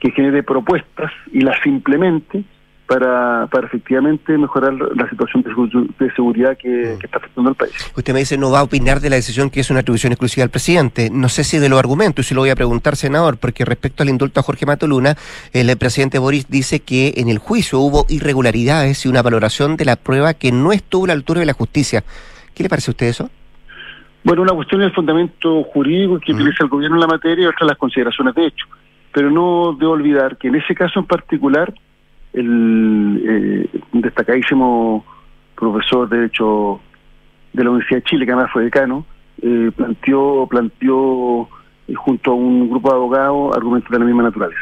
[0.00, 2.44] que genere propuestas y las implemente
[2.90, 7.72] para, para efectivamente mejorar la situación de, seguridad que, está afectando al país.
[7.94, 10.42] Usted me dice no va a opinar de la decisión que es una atribución exclusiva
[10.42, 11.08] del presidente.
[11.08, 14.02] No sé si de los argumentos, y si lo voy a preguntar, senador, porque respecto
[14.02, 15.14] al indulto a Jorge Matoluna,
[15.52, 19.94] el presidente Boris dice que en el juicio hubo irregularidades y una valoración de la
[19.94, 22.02] prueba que no estuvo a la altura de la justicia.
[22.56, 23.30] ¿Qué le parece a usted eso?
[24.24, 27.46] Bueno, una cuestión es el fundamento jurídico que utiliza el gobierno en la materia y
[27.46, 28.66] otra las consideraciones de hecho
[29.12, 31.72] pero no debo olvidar que en ese caso en particular
[32.32, 35.04] el eh, destacadísimo
[35.56, 36.80] profesor de Derecho
[37.52, 39.04] de la Universidad de Chile, que además fue decano,
[39.42, 41.48] eh, planteó, planteó
[41.88, 44.60] eh, junto a un grupo de abogados argumentos de la misma naturaleza.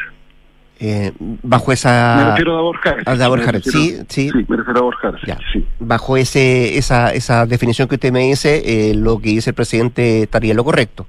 [0.81, 2.15] Eh, bajo esa...
[2.17, 2.95] Me refiero a Borja.
[3.05, 4.29] A sí, sí.
[4.29, 5.17] Sí, me refiero a
[5.51, 5.65] sí.
[5.79, 10.53] Bajo ese, esa, esa definición que usted me dice, lo que dice el presidente estaría
[10.53, 11.05] lo correcto.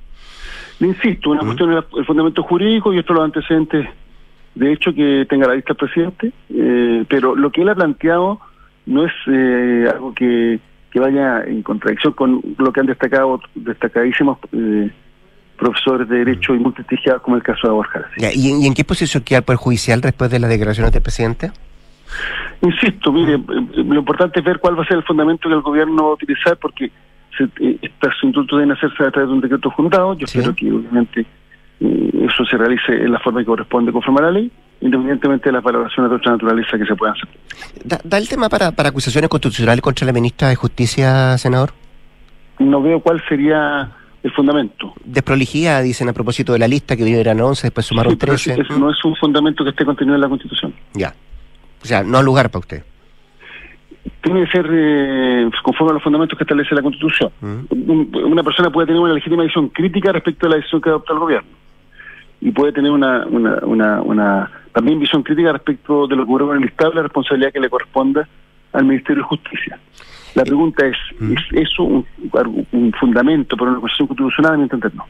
[0.80, 3.86] Le insisto, una cuestión es el fundamento jurídico y esto los antecedentes,
[4.54, 8.40] de hecho, que tenga la vista el presidente, eh, pero lo que él ha planteado
[8.86, 10.58] no es eh, algo que,
[10.94, 14.90] vaya en contradicción con lo que han destacado destacadísimos eh,
[15.56, 18.06] profesores de Derecho y muy prestigiados como el caso de Borja.
[18.16, 21.52] ¿Y, en, qué posición queda el Poder Judicial después de las declaraciones del presidente?
[22.62, 26.04] Insisto, mire, lo importante es ver cuál va a ser el fundamento que el gobierno
[26.04, 26.90] va a utilizar, porque
[27.60, 30.14] eh, estos indultos deben hacerse a través de un decreto fundado.
[30.14, 31.26] Yo espero que obviamente
[31.80, 34.50] eh, eso se realice en la forma que corresponde conforme a la ley,
[34.80, 37.28] independientemente de las valoraciones de otra naturaleza que se puedan hacer.
[38.04, 41.70] ¿Da, el tema para, para acusaciones constitucionales contra la ministra de Justicia, senador?
[42.58, 43.90] No veo cuál sería
[44.22, 44.92] el fundamento.
[45.04, 48.60] Desprolijía, dicen a propósito de la lista, que eran 11, después sumaron 13.
[48.60, 50.74] Eso no es un fundamento que esté contenido en la Constitución.
[50.92, 51.14] Ya.
[51.82, 52.89] O sea, no hay lugar para usted
[54.22, 57.30] tiene que ser eh, conforme a los fundamentos que establece la Constitución.
[57.70, 61.18] una persona puede tener una legítima decisión crítica respecto a la decisión que adopta el
[61.18, 61.48] gobierno.
[62.40, 66.46] y puede tener una, una, una, una también visión crítica respecto de lo que ocurrió
[66.48, 68.26] con el Estado, la responsabilidad que le corresponda
[68.72, 69.78] al Ministerio de Justicia.
[70.34, 70.96] La pregunta es.
[71.32, 72.06] ¿es eso un,
[72.72, 74.54] un fundamento para una cuestión constitucional?
[74.54, 75.04] A mi entender, no.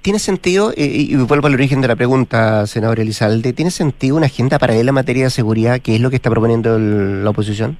[0.00, 4.16] ¿Tiene sentido, eh, y y vuelvo al origen de la pregunta, senador Elizalde, ¿tiene sentido
[4.16, 7.30] una agenda paralela en materia de seguridad, que es lo que está proponiendo el- la
[7.30, 7.76] oposición?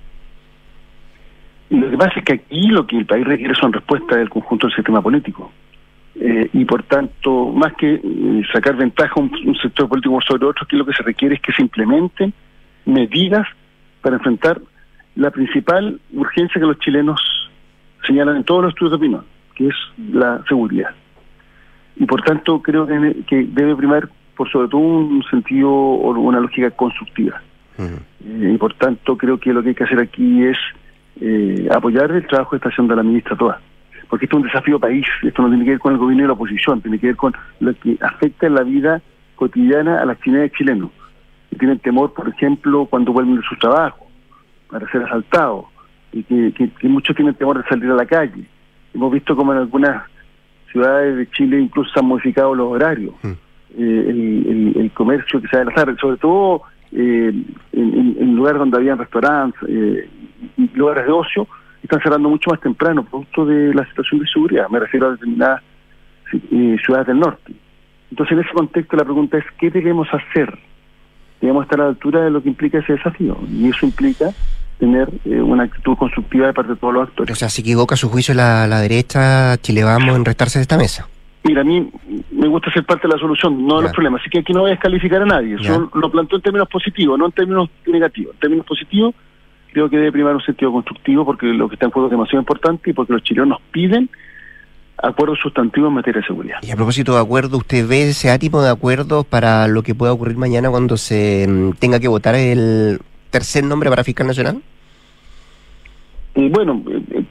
[1.70, 4.30] Y lo que pasa es que aquí lo que el país requiere son respuestas del
[4.30, 5.50] conjunto del sistema político.
[6.18, 10.46] Eh, y por tanto, más que eh, sacar ventaja a un, un sector político sobre
[10.46, 12.32] otro, aquí lo que se requiere es que se implementen
[12.84, 13.46] medidas
[14.00, 14.60] para enfrentar
[15.16, 17.20] la principal urgencia que los chilenos
[18.06, 19.24] señalan en todos los estudios de opinión,
[19.54, 19.74] que es
[20.12, 20.90] la seguridad.
[21.96, 26.40] Y por tanto, creo que, que debe primar por sobre todo un sentido o una
[26.40, 27.42] lógica constructiva.
[27.78, 30.58] Eh, y por tanto, creo que lo que hay que hacer aquí es
[31.20, 33.60] eh, apoyar el trabajo que está haciendo la ministra Toa.
[34.08, 36.26] Porque esto es un desafío país, esto no tiene que ver con el gobierno y
[36.28, 39.02] la oposición, tiene que ver con lo que afecta en la vida
[39.34, 40.90] cotidiana a las chilenas y chilenos.
[41.50, 44.06] Que tienen temor, por ejemplo, cuando vuelven de su trabajo,
[44.70, 45.64] para ser asaltados,
[46.12, 48.44] y que, que- que muchos tienen temor de salir a la calle.
[48.94, 50.04] Hemos visto como en algunas
[50.70, 53.14] ciudades de Chile incluso se han modificado los horarios.
[53.24, 53.34] Eh,
[53.78, 57.32] el, el- el comercio que se va a enlazar, sobre todo eh,
[57.72, 60.08] en, en- lugares donde habían restaurantes eh,
[60.74, 61.48] lugares de ocio,
[61.82, 64.68] están cerrando mucho más temprano, producto de la situación de seguridad.
[64.68, 65.62] Me refiero a determinadas
[66.32, 67.52] eh, ciudades del norte.
[68.10, 70.58] Entonces, en ese contexto, la pregunta es: ¿qué debemos hacer?
[71.40, 73.36] Debemos estar a la altura de lo que implica ese desafío.
[73.50, 74.30] Y eso implica
[74.78, 77.32] tener eh, una actitud constructiva de parte de todos los actores.
[77.32, 80.62] O sea, se equivoca a su juicio la, la derecha, Chile Vamos, en restarse de
[80.62, 81.08] esta mesa.
[81.44, 81.88] Mira, a mí
[82.32, 84.20] me gusta ser parte de la solución, no de los problemas.
[84.20, 85.56] Así que aquí no voy a descalificar a nadie.
[85.60, 88.34] Yo lo planteo en términos positivos, no en términos negativos.
[88.34, 89.14] En términos positivos,
[89.76, 92.40] creo que debe primar un sentido constructivo porque lo que está en juego es demasiado
[92.40, 94.08] importante y porque los chilenos nos piden
[94.96, 96.56] acuerdos sustantivos en materia de seguridad.
[96.62, 100.14] Y a propósito de acuerdo, ¿usted ve ese átimo de acuerdos para lo que pueda
[100.14, 104.62] ocurrir mañana cuando se mm, tenga que votar el tercer nombre para fiscal nacional?
[106.34, 106.82] Y bueno,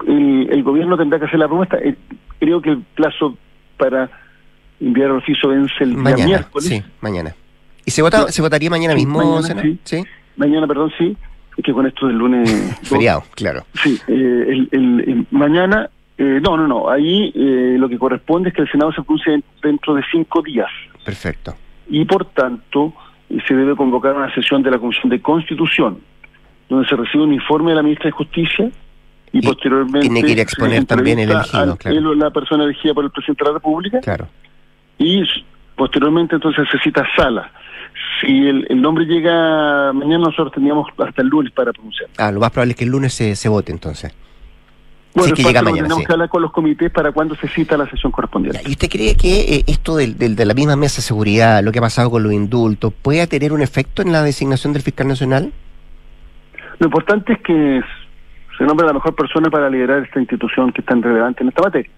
[0.07, 1.77] el, el gobierno tendrá que hacer la propuesta.
[1.77, 1.95] Eh,
[2.37, 3.35] Creo que el plazo
[3.77, 4.07] para
[4.79, 6.67] enviar al oficio vence el día Mañana, miércoles.
[6.69, 7.33] sí, mañana.
[7.85, 10.03] ¿Y se vota, se votaría mañana mismo, mañana, sí.
[10.35, 11.17] Mañana, perdón, sí.
[11.57, 12.79] Es que con esto del lunes...
[12.83, 13.65] Feriado, claro.
[13.81, 18.49] Sí, eh, el, el- el- mañana, eh, no, no, no, ahí eh, lo que corresponde
[18.49, 20.69] es que el Senado se pronuncie dentro de cinco días
[21.03, 21.55] Perfecto.
[21.89, 22.93] y por tanto
[23.29, 25.99] eh, se debe convocar una sesión de la Comisión de Constitución
[26.69, 28.69] donde se recibe un informe de la ministra de Justicia
[29.31, 32.15] y, posteriormente tiene que ir a exponer se también el elegido, al- claro.
[32.15, 34.27] la persona elegida por el presidente de la República Claro.
[34.97, 35.21] y
[35.75, 37.51] posteriormente entonces se cita sala.
[38.21, 42.09] Si el, el nombre llega mañana, nosotros tendríamos hasta el lunes para pronunciar.
[42.17, 44.13] Ah, lo más probable es que el lunes se, se vote entonces.
[45.13, 46.05] Bueno, sí, que llega mañana, tenemos sí.
[46.07, 48.61] que hablar con los comités para cuando se cita la sesión correspondiente.
[48.65, 51.71] ¿Y usted cree que eh, esto del, del- de la misma mesa de seguridad, lo
[51.71, 55.07] que ha pasado con los indultos, puede tener un efecto en la designación del fiscal
[55.07, 55.53] nacional?
[56.79, 57.81] Lo importante es que
[58.57, 61.61] se nombre la mejor persona para liderar esta institución que es tan relevante en esta
[61.61, 61.89] materia.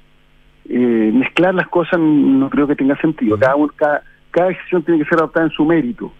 [0.69, 3.39] Eh, mezclar las cosas no creo que tenga sentido.
[3.39, 6.11] Cada, un- cada, cada decisión tiene que ser adoptada en su mérito.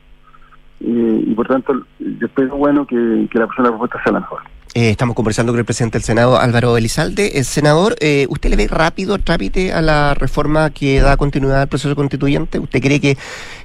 [0.79, 4.41] Eh, y por tanto, yo espero bueno que, que la persona propuesta sea la mejor.
[4.73, 7.39] Eh, estamos conversando con el presidente del Senado, Álvaro Elizalde.
[7.39, 11.61] Eh, senador, eh, ¿usted le ve rápido el trámite a la reforma que da continuidad
[11.61, 12.59] al proceso constituyente?
[12.59, 13.17] ¿Usted cree que,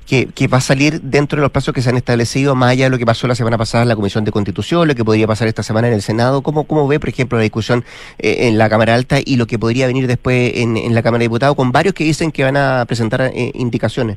[0.07, 2.85] que, que va a salir dentro de los plazos que se han establecido, más allá
[2.85, 5.27] de lo que pasó la semana pasada en la Comisión de Constitución, lo que podría
[5.27, 6.43] pasar esta semana en el Senado?
[6.43, 7.85] ¿Cómo, cómo ve, por ejemplo, la discusión
[8.19, 11.19] eh, en la Cámara Alta y lo que podría venir después en, en la Cámara
[11.19, 14.17] de Diputados, con varios que dicen que van a presentar indicaciones?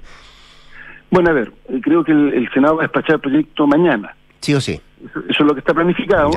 [1.12, 4.16] Bueno, a ver, creo que el, el Senado va a despachar el proyecto mañana.
[4.40, 4.80] ¿Sí o sí?
[5.04, 6.32] Eso, eso es lo que está planificado.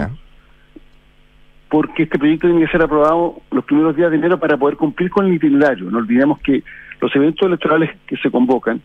[1.70, 5.10] Porque este proyecto tiene que ser aprobado los primeros días de enero para poder cumplir
[5.10, 5.90] con el itinerario.
[5.90, 6.62] No olvidemos que
[7.00, 8.80] los eventos electorales que se convocan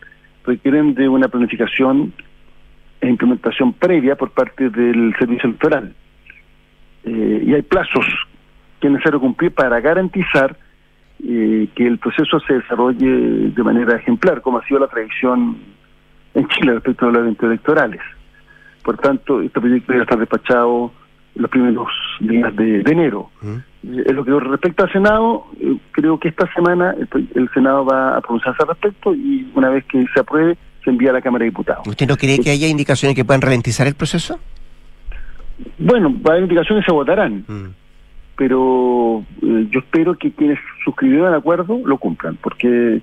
[0.46, 2.14] requieren de una planificación
[3.00, 5.94] e implementación previa por parte del servicio electoral.
[7.06, 8.06] Eh, y hay plazos
[8.80, 10.58] que es necesario cumplir para garantizar
[11.26, 15.58] eh, que el proceso se desarrolle de manera ejemplar, como ha sido la tradición
[16.34, 18.02] en Chile respecto a los eventos electorales.
[18.84, 20.92] Por tanto, este proyecto debe estar despachado
[21.36, 21.88] los primeros
[22.20, 23.30] días de, de enero.
[23.44, 27.86] Eh, En lo que respecta al Senado, eh, creo que esta semana el, el Senado
[27.86, 31.22] va a pronunciarse al respecto y una vez que se apruebe, se envía a la
[31.22, 31.88] Cámara de Diputados.
[31.88, 34.40] ¿Usted no cree que haya indicaciones que puedan ralentizar el proceso?
[35.78, 37.46] Bueno, va a haber indicaciones que se votarán,
[38.36, 43.02] pero eh, yo espero que quienes suscribieron al acuerdo lo cumplan, porque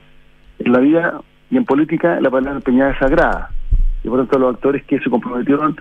[0.58, 3.50] en la vida y en política la palabra empeñada es sagrada.
[4.04, 5.76] Y por tanto los actores que se comprometieron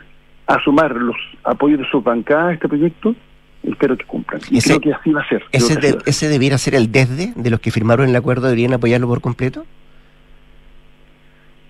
[0.50, 3.16] a sumar los apoyos de sus bancadas a este proyecto,
[3.64, 4.42] espero que cumplan.
[4.50, 5.44] Y Ese- creo que así va a ser.
[5.52, 5.98] ¿Ese, de-.
[6.06, 8.48] ¿Ese debiera ser el desde de los que firmaron el acuerdo?
[8.48, 9.66] ¿Deberían apoyarlo por completo?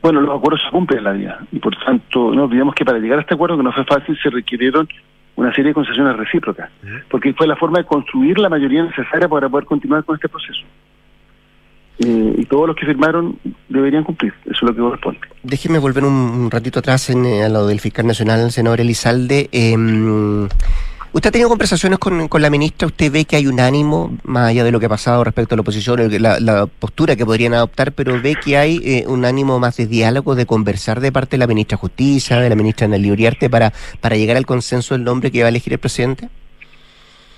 [0.01, 2.99] Bueno, los acuerdos se cumplen en la vida y por tanto no olvidemos que para
[2.99, 4.88] llegar a este acuerdo, que no fue fácil, se requirieron
[5.36, 6.69] una serie de concesiones recíprocas,
[7.09, 10.61] porque fue la forma de construir la mayoría necesaria para poder continuar con este proceso.
[11.99, 13.37] Eh, y todos los que firmaron
[13.67, 15.19] deberían cumplir, eso es lo que corresponde.
[15.43, 19.49] Déjeme volver un, ratito atrás en, eh, a lo del fiscal nacional, el senador Elizalde.
[19.51, 19.75] Eh,
[21.11, 22.85] ¿Usted ha tenido conversaciones con, con, la ministra?
[22.85, 25.57] ¿Usted ve que hay un ánimo, más allá de lo que ha pasado respecto a
[25.57, 29.59] la oposición, la, la postura que podrían adoptar, pero ve que hay eh, un ánimo
[29.59, 32.85] más de diálogo, de conversar de parte de la ministra de Justicia, de la ministra
[32.85, 36.29] Ana Uriarte, para, para llegar al consenso del nombre que va a elegir el presidente?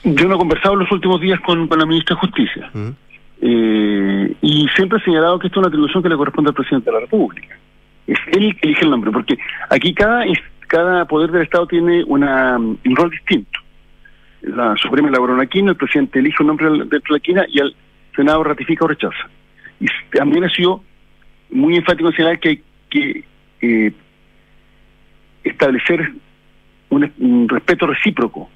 [0.04, 2.70] Yo no he conversado en los últimos días con, con la ministra de Justicia.
[2.74, 2.90] ¿Mm?
[3.42, 6.90] Eh, y siempre he señalado que esto es una atribución que le corresponde al presidente
[6.90, 7.58] de la República.
[8.06, 9.38] Es él que elige el nombre, porque
[9.70, 10.24] aquí cada,
[10.68, 13.60] cada poder del Estado tiene una, un rol distinto.
[14.44, 17.60] La Suprema elabora una quina, el presidente elige un nombre dentro de la quina y
[17.60, 17.76] el
[18.16, 19.30] Senado ratifica o rechaza.
[19.80, 20.84] Y también ha sido
[21.50, 23.24] muy enfático en señalar que hay que
[23.62, 23.92] eh,
[25.44, 26.12] establecer
[26.90, 28.50] un, un, respeto recíproco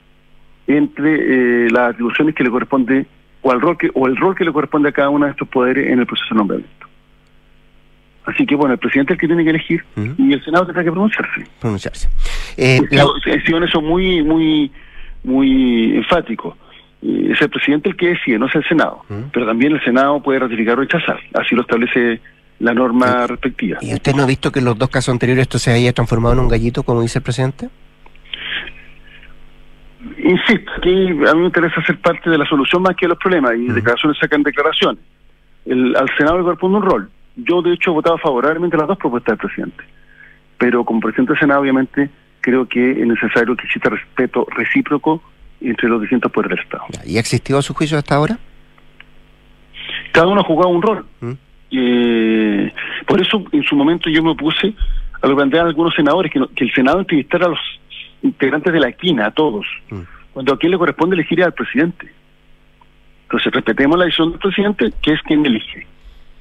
[0.67, 3.05] entre eh, las atribuciones que le corresponde
[3.45, 5.47] o al rol que o el rol que le corresponde a cada uno de estos
[5.47, 6.87] poderes en el proceso de nombramiento.
[8.25, 10.15] Así que bueno, el presidente es el que tiene que elegir uh -huh.
[10.17, 11.45] y el Senado tendrá que pronunciarse.
[11.59, 12.09] Pronunciarse.
[12.57, 13.05] Eh, la...
[13.23, 14.71] Decisiones son muy muy
[15.23, 16.55] muy enfáticos.
[17.03, 19.05] Eh, es el presidente el que decide, no es el Senado.
[19.09, 19.29] Uh -huh.
[19.31, 21.19] Pero también el Senado puede ratificar o rechazar.
[21.35, 22.19] Así lo establece
[22.57, 23.77] la norma ¿Y, respectiva.
[23.79, 26.33] ¿Y usted no ha visto que en los dos casos anteriores esto se haya transformado
[26.33, 27.69] en un gallito, como dice el presidente?
[30.25, 33.19] Insisto, aquí a mí me interesa ser parte de la solución más que de los
[33.19, 33.73] problemas y uh -huh.
[33.75, 34.99] declaraciones sacan declaraciones.
[35.65, 37.09] El, al Senado le corresponde un rol.
[37.35, 39.83] Yo, de hecho, he votado favorablemente las dos propuestas del presidente.
[40.57, 42.09] Pero como presidente del Senado, obviamente,
[42.41, 45.21] creo que es necesario que exista respeto recíproco
[45.61, 46.85] entre los distintos poderes del Estado.
[47.05, 48.39] ¿Y ha existido a su juicio hasta ahora?
[50.11, 51.05] Cada uno ha jugado un rol.
[51.21, 51.31] ¿Mm?
[51.69, 52.73] Eh,
[53.05, 54.73] por eso, en su momento, yo me opuse
[55.21, 57.59] a lo que plantean algunos senadores, que, no, que el Senado entrevistara a los
[58.23, 60.14] integrantes de la quina, a todos, mm.
[60.35, 62.11] Cuando a quién le corresponde elegir al presidente.
[63.23, 65.87] Entonces, respetemos la decisión del presidente, que es quien elige.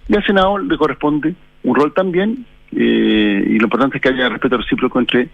[0.08, 4.28] Y al Senado le corresponde un rol también, eh, y lo importante es que haya
[4.28, 5.28] respeto recíproco entre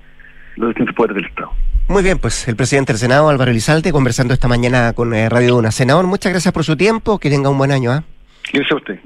[0.56, 1.52] los distintos poderes del Estado.
[1.88, 5.54] Muy bien, pues el presidente del Senado, Álvaro Elizalde, conversando esta mañana con eh, Radio
[5.54, 5.70] Duna.
[5.70, 7.94] Senador, muchas gracias por su tiempo, que tenga un buen año.
[7.94, 8.02] ¿eh?
[8.52, 8.98] Gracias a usted.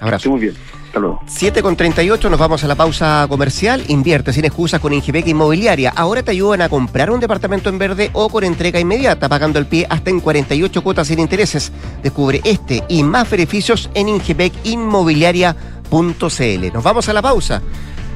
[0.00, 0.30] Abrazo.
[0.30, 0.54] muy bien.
[0.86, 1.20] Hasta luego.
[1.26, 3.82] 7 con 38, nos vamos a la pausa comercial.
[3.88, 5.92] Invierte sin excusas con Ingebec Inmobiliaria.
[5.94, 9.66] Ahora te ayudan a comprar un departamento en verde o con entrega inmediata, pagando el
[9.66, 11.72] pie hasta en 48 cuotas sin intereses.
[12.02, 16.72] Descubre este y más beneficios en ingebecinmobiliaria.cl.
[16.72, 17.62] Nos vamos a la pausa.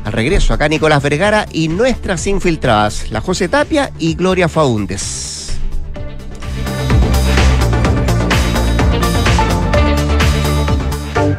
[0.04, 5.47] Al regreso, acá Nicolás Vergara y nuestras infiltradas, la José Tapia y Gloria Faúndes.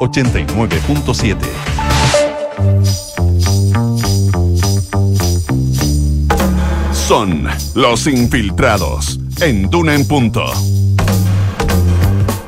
[0.00, 1.36] 89.7.
[6.92, 10.44] son los infiltrados en Duna en Punto.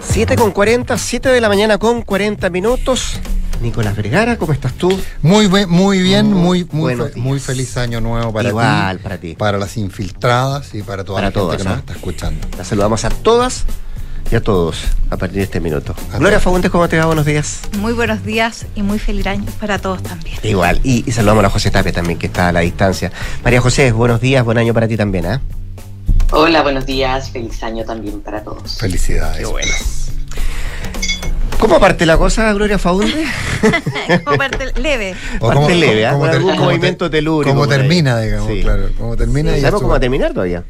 [0.09, 3.19] 7 con 40, 7 de la mañana con 40 minutos.
[3.63, 4.99] Nicolás Vergara, ¿cómo estás tú?
[5.23, 9.03] Muy, muy bien, muy, muy, buenos fe- muy feliz año nuevo para Igual, ti.
[9.03, 9.35] para ti.
[9.37, 11.79] Para las infiltradas y para toda Para la gente todas, que nos ¿ah?
[11.79, 12.47] está escuchando.
[12.59, 13.65] Las saludamos a todas
[14.33, 15.95] y a todos a partir de este minuto.
[16.19, 17.05] Gloria Fagundes, ¿cómo te va?
[17.05, 17.61] Buenos días.
[17.79, 20.39] Muy buenos días y muy feliz año para todos también.
[20.43, 20.81] Igual.
[20.83, 23.13] Y, y saludamos a José Tapia también, que está a la distancia.
[23.45, 25.43] María José, buenos días, buen año para ti también, ¿ah?
[26.31, 28.79] Hola, buenos días, feliz año también para todos.
[28.79, 29.37] Felicidades.
[29.37, 29.73] Qué bueno.
[31.63, 33.15] ¿Cómo parte la cosa, Gloria Fagundes?
[34.25, 35.15] Como parte leve.
[35.39, 36.11] O Parte cómo- leve, ¿ah?
[36.11, 37.63] algún cómo movimiento telúrico.
[37.63, 37.69] Ahí.
[37.69, 38.63] termina, digamos, Sí.
[38.63, 38.89] claro.
[38.99, 40.01] Cómo termina y ¿Sabemos cómo va a estuvo.
[40.01, 40.65] terminar todavía?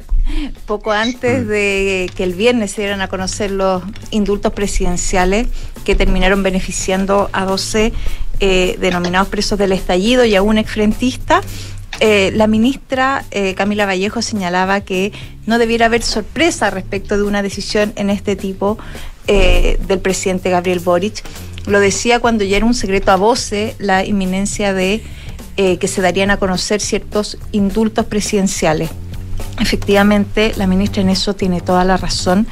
[0.67, 3.81] Poco antes de que el viernes se dieran a conocer los
[4.11, 5.47] indultos presidenciales
[5.83, 7.91] que terminaron beneficiando a 12
[8.39, 11.41] eh, denominados presos del estallido y a un exfrentista,
[12.01, 15.11] eh, la ministra eh, Camila Vallejo señalaba que
[15.47, 18.77] no debiera haber sorpresa respecto de una decisión en este tipo
[19.27, 21.23] eh, del presidente Gabriel Boric.
[21.65, 25.01] Lo decía cuando ya era un secreto a voce la inminencia de
[25.55, 28.89] eh, que se darían a conocer ciertos indultos presidenciales.
[29.59, 32.47] Efectivamente, la ministra en eso tiene toda la razón.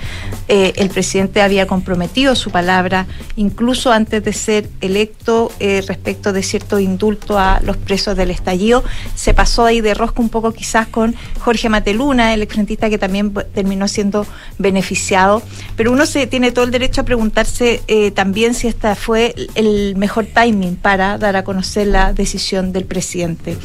[0.47, 6.43] Eh, el presidente había comprometido su palabra, incluso antes de ser electo, eh, respecto de
[6.43, 8.83] cierto indulto a los presos del estallido.
[9.15, 13.33] Se pasó ahí de rosca un poco quizás con Jorge Mateluna, el exfrentista que también
[13.53, 14.27] terminó siendo
[14.59, 15.41] beneficiado.
[15.75, 19.95] Pero uno se tiene todo el derecho a preguntarse eh, también si esta fue el
[19.95, 23.57] mejor timing para dar a conocer la decisión del presidente.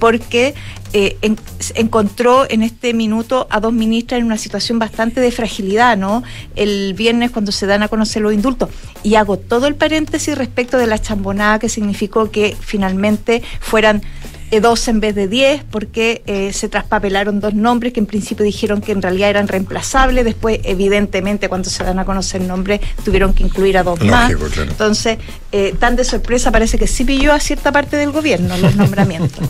[0.00, 0.54] Porque
[0.92, 1.36] eh, en-
[1.74, 6.22] encontró en este minuto a dos ministras en una situación bastante de fragilidad, ¿no?
[6.56, 8.70] El viernes cuando se dan a conocer los indultos.
[9.02, 14.02] Y hago todo el paréntesis respecto de la chambonada que significó que finalmente fueran
[14.50, 18.46] eh, dos en vez de diez, porque eh, se traspapelaron dos nombres que en principio
[18.46, 23.34] dijeron que en realidad eran reemplazables, después evidentemente cuando se dan a conocer nombres tuvieron
[23.34, 24.32] que incluir a dos más.
[24.32, 24.70] Lógico, claro.
[24.70, 25.18] Entonces,
[25.52, 29.46] eh, tan de sorpresa parece que sí pilló a cierta parte del gobierno los nombramientos.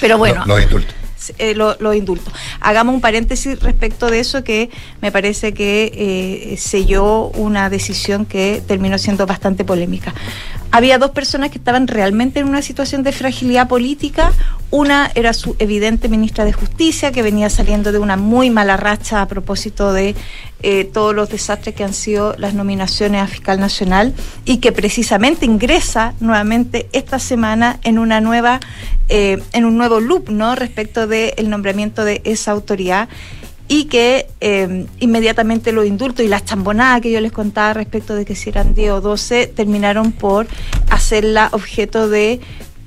[0.00, 0.94] Pero bueno, Lo- Los indultos.
[1.38, 2.32] eh, lo- los indultos.
[2.60, 4.70] Hagamos un paréntesis respecto de eso que
[5.00, 5.90] me parece que
[6.52, 10.12] eh, selló una decisión que terminó siendo bastante polémica.
[10.70, 14.32] Había dos personas que estaban realmente en una situación de fragilidad política.
[14.70, 19.22] Una era su evidente ministra de Justicia, que venía saliendo de una muy mala racha
[19.22, 20.14] a propósito de
[20.62, 25.44] eh, todos los desastres que han sido las nominaciones a fiscal nacional y que precisamente
[25.44, 28.60] ingresa nuevamente esta semana en una nueva
[29.10, 33.08] eh, en un nuevo loop no respecto del nombramiento de esa autoridad
[33.68, 38.24] y que eh, inmediatamente los indultos y las chambonadas que yo les contaba respecto de
[38.24, 40.46] que si eran 10 o 12 terminaron por
[40.90, 42.40] hacerla objeto de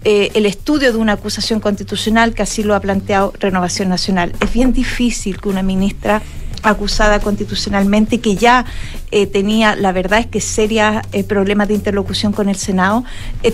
[0.09, 4.31] eh, el estudio de una acusación constitucional que así lo ha planteado Renovación Nacional.
[4.39, 6.21] Es bien difícil que una ministra
[6.63, 8.65] acusada constitucionalmente que ya
[9.11, 13.03] eh, tenía, la verdad es que serios eh, problemas de interlocución con el Senado,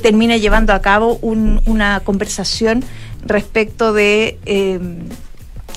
[0.02, 2.84] termine llevando a cabo un- una conversación
[3.26, 4.38] respecto de...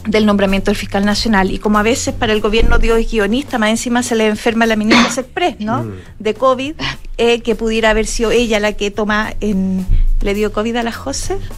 [0.07, 3.59] del nombramiento del fiscal nacional y como a veces para el gobierno Dios es guionista,
[3.59, 5.87] más encima se le enferma la ministra Express, ¿no?
[6.19, 6.75] De COVID,
[7.19, 9.87] eh, que pudiera haber sido ella la que toma en...
[10.21, 11.39] ¿Le dio COVID a la José?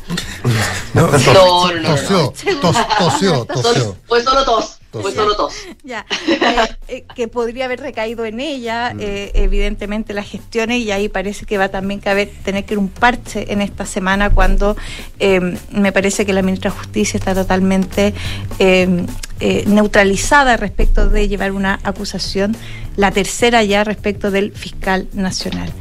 [0.95, 3.97] No, No, no, no, tosió, tos- tosió, tosió.
[4.07, 5.15] Fue solo tos, Tos.
[5.15, 5.55] solo tos.
[5.85, 11.09] Ya, eh, eh, que podría haber recaído en ella, eh, evidentemente, las gestiones, y ahí
[11.09, 14.77] parece que va también que haber, tener que ir un parche en esta semana cuando
[15.19, 18.15] eh, me parece que la ministra de Justicia está totalmente
[18.59, 19.07] eh,
[19.41, 22.57] eh, neutralizada respecto de llevar una acusación,
[22.97, 25.73] la tercera ya respecto del fiscal nacional.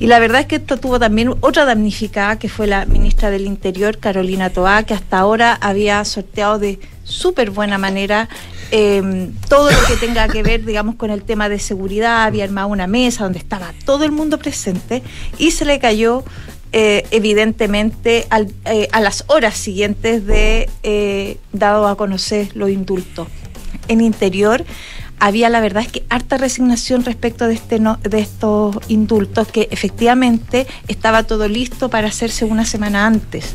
[0.00, 3.46] Y la verdad es que esto tuvo también otra damnificada, que fue la ministra del
[3.46, 8.28] Interior, Carolina Toá, que hasta ahora había sorteado de súper buena manera
[8.70, 12.24] eh, todo lo que tenga que ver, digamos, con el tema de seguridad.
[12.24, 15.02] Había armado una mesa donde estaba todo el mundo presente
[15.38, 16.22] y se le cayó
[16.72, 23.26] eh, evidentemente al- eh, a las horas siguientes de eh, dado a conocer los indultos.
[23.88, 24.64] En interior
[25.18, 30.66] había la verdad es que harta resignación respecto de este de estos indultos que efectivamente
[30.88, 33.54] estaba todo listo para hacerse una semana antes.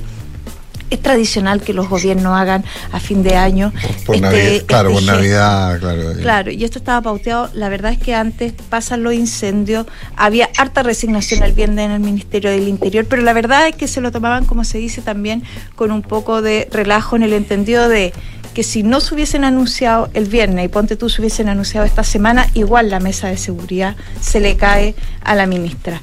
[0.93, 3.73] Es tradicional que los gobiernos hagan a fin de año.
[4.05, 5.15] Por este- Navidad, claro, este por.
[5.15, 6.01] Navidad, claro.
[6.21, 7.49] Claro, y esto estaba pauteado.
[7.53, 11.99] La verdad es que antes pasan los incendios, había harta resignación el viernes en el
[11.99, 15.43] Ministerio del Interior, pero la verdad es que se lo tomaban, como se dice también,
[15.75, 18.13] con un poco de relajo en el entendido de
[18.53, 22.03] que si no se hubiesen anunciado el viernes y ponte tú se hubiesen anunciado esta
[22.03, 26.01] semana, igual la mesa de seguridad se le cae a la ministra.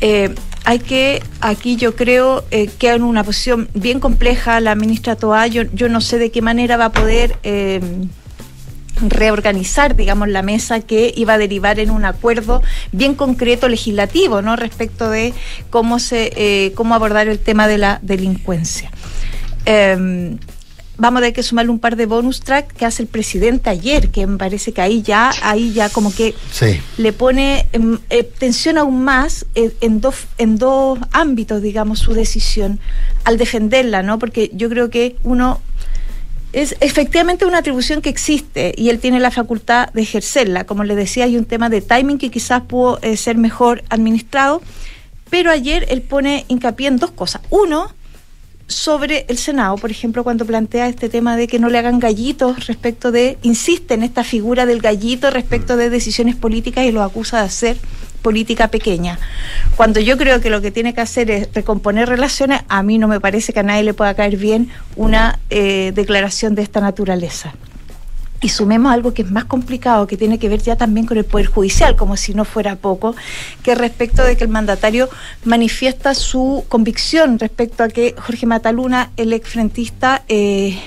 [0.00, 0.34] Eh,
[0.66, 5.46] hay que, aquí yo creo, eh, queda en una posición bien compleja la ministra Toa.
[5.46, 7.80] Yo, yo no sé de qué manera va a poder eh,
[9.00, 14.56] reorganizar, digamos, la mesa que iba a derivar en un acuerdo bien concreto legislativo, ¿no?
[14.56, 15.34] Respecto de
[15.70, 18.90] cómo se, eh, cómo abordar el tema de la delincuencia.
[20.98, 24.08] Vamos a tener que sumarle un par de bonus track que hace el presidente ayer,
[24.10, 26.80] que me parece que ahí ya, ahí ya como que Sí.
[26.96, 32.14] le pone em, eh, tensión aún más eh, en dos en dos ámbitos, digamos, su
[32.14, 32.80] decisión
[33.24, 34.18] al defenderla, ¿no?
[34.18, 35.60] Porque yo creo que uno
[36.52, 40.64] es efectivamente una atribución que existe y él tiene la facultad de ejercerla.
[40.64, 44.62] Como le decía, hay un tema de timing que quizás pudo eh, ser mejor administrado,
[45.28, 47.42] pero ayer él pone hincapié en dos cosas.
[47.50, 47.92] Uno,
[48.68, 52.66] sobre el Senado, por ejemplo, cuando plantea este tema de que no le hagan gallitos
[52.66, 57.38] respecto de, insiste en esta figura del gallito respecto de decisiones políticas y lo acusa
[57.38, 57.76] de hacer
[58.22, 59.20] política pequeña.
[59.76, 63.06] Cuando yo creo que lo que tiene que hacer es recomponer relaciones, a mí no
[63.06, 67.54] me parece que a nadie le pueda caer bien una eh, declaración de esta naturaleza.
[68.40, 71.24] Y sumemos algo que es más complicado, que tiene que ver ya también con el
[71.24, 73.16] Poder Judicial, como si no fuera poco,
[73.62, 75.08] que respecto de que el mandatario
[75.44, 80.78] manifiesta su convicción respecto a que Jorge Mataluna, el exfrentista, eh,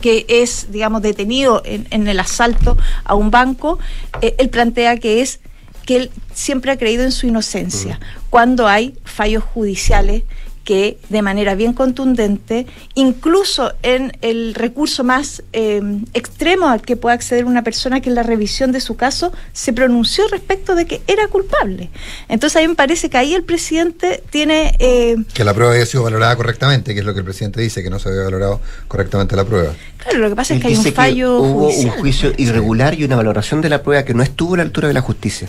[0.00, 3.78] que es, digamos, detenido en, en el asalto a un banco,
[4.20, 5.40] eh, él plantea que es
[5.88, 7.98] que él siempre ha creído en su inocencia,
[8.28, 10.24] cuando hay fallos judiciales
[10.68, 15.80] que de manera bien contundente, incluso en el recurso más eh,
[16.12, 19.72] extremo al que puede acceder una persona, que es la revisión de su caso, se
[19.72, 21.88] pronunció respecto de que era culpable.
[22.28, 24.76] Entonces a mí me parece que ahí el presidente tiene...
[24.78, 27.82] eh, Que la prueba haya sido valorada correctamente, que es lo que el presidente dice,
[27.82, 29.72] que no se había valorado correctamente la prueba.
[29.96, 31.86] claro, lo que pasa es que hay un fallo hubo judicial.
[31.94, 34.88] un juicio irregular y una valoración de la prueba que no estuvo a la altura
[34.88, 35.48] de la justicia.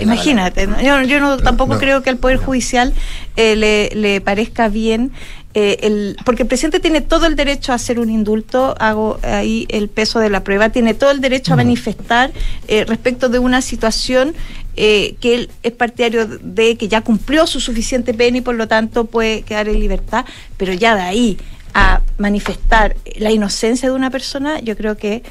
[0.00, 0.80] Imagínate, ¿no?
[0.80, 1.80] yo, yo no, tampoco no.
[1.80, 2.92] creo que al Poder Judicial
[3.36, 5.12] eh, le, le parezca bien,
[5.58, 9.66] eh, el, porque el presidente tiene todo el derecho a hacer un indulto, hago ahí
[9.70, 12.30] el peso de la prueba, tiene todo el derecho a manifestar
[12.68, 14.34] eh, respecto de una situación
[14.76, 18.68] eh, que él es partidario de que ya cumplió su suficiente pena y por lo
[18.68, 20.26] tanto puede quedar en libertad,
[20.58, 21.38] pero ya de ahí
[21.72, 25.22] a manifestar la inocencia de una persona, yo creo que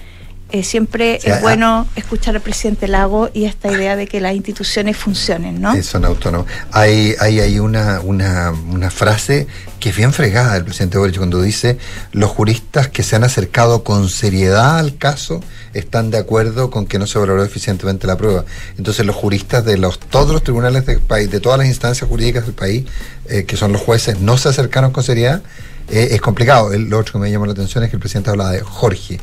[0.52, 4.22] eh, siempre Sí, es ah, bueno escuchar al presidente Lago y esta idea de que
[4.22, 5.74] las instituciones funcionen, ¿no?
[5.74, 6.48] Sí, son autónomos.
[6.72, 9.48] Hay, hay, hay una, una, una frase
[9.80, 11.78] que es bien fregada del presidente Boric cuando dice
[12.12, 15.42] los juristas que se han acercado con seriedad al caso
[15.74, 18.46] están de acuerdo con que no se valoró eficientemente la prueba.
[18.78, 22.46] Entonces los juristas de los todos los tribunales del país, de todas las instancias jurídicas
[22.46, 22.86] del país,
[23.28, 25.42] eh, que son los jueces, no se acercaron con seriedad,
[25.90, 26.72] eh, es complicado.
[26.72, 29.20] El, lo otro que me llamó la atención es que el presidente habla de Jorge.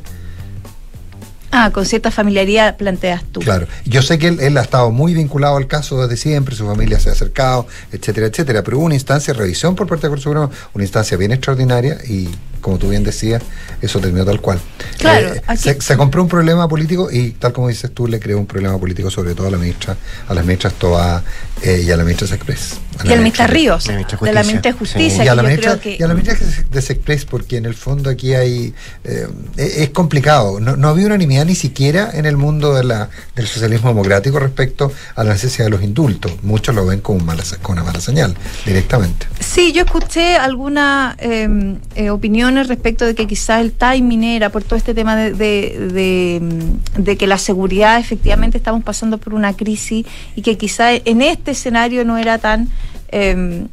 [1.55, 3.41] Ah, con cierta familiaridad planteas tú.
[3.41, 6.67] Claro, yo sé que él, él ha estado muy vinculado al caso desde siempre, su
[6.67, 10.09] familia se ha acercado, etcétera, etcétera, pero hubo una instancia de revisión por parte de
[10.09, 12.29] la Corte Suprema, una instancia bien extraordinaria y,
[12.63, 13.43] como tú bien decías,
[13.83, 14.61] eso terminó tal cual.
[14.99, 18.19] Claro, Eh, aquí- se, se compró un problema político y, tal como dices tú, le
[18.19, 19.97] creó un problema político sobre todo a la ministra,
[20.29, 21.23] a las ministras Toa
[21.63, 22.79] eh, y a la ministra Sexpress.
[22.99, 24.43] A Y la al ministra Ríos, La de la Justicia.
[24.43, 25.97] ministra de Justicia, y a la ministra, que...
[25.99, 28.73] y a la ministra de Sexpress, porque en el fondo aquí hay.
[29.05, 29.27] eh,
[29.57, 30.61] es es complicado.
[30.61, 34.93] No, no había unanimidad ni siquiera en el mundo de la, del socialismo democrático respecto
[35.15, 36.33] a la necesidad de los indultos.
[36.43, 38.35] Muchos lo ven como una mala señal,
[38.65, 39.27] directamente.
[39.41, 44.63] Sí, yo escuché algunas eh, eh, opiniones respecto de que quizás el timing era por
[44.63, 50.43] todo este tema mm, de que la seguridad efectivamente estamos pasando por una crisis y
[50.43, 52.69] que quizás en este escenario no era tan
[53.13, 53.67] eh,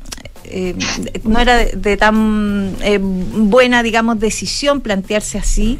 [0.51, 0.76] eh,
[1.24, 5.78] no era de, tan eh, buena digamos decisión plantearse así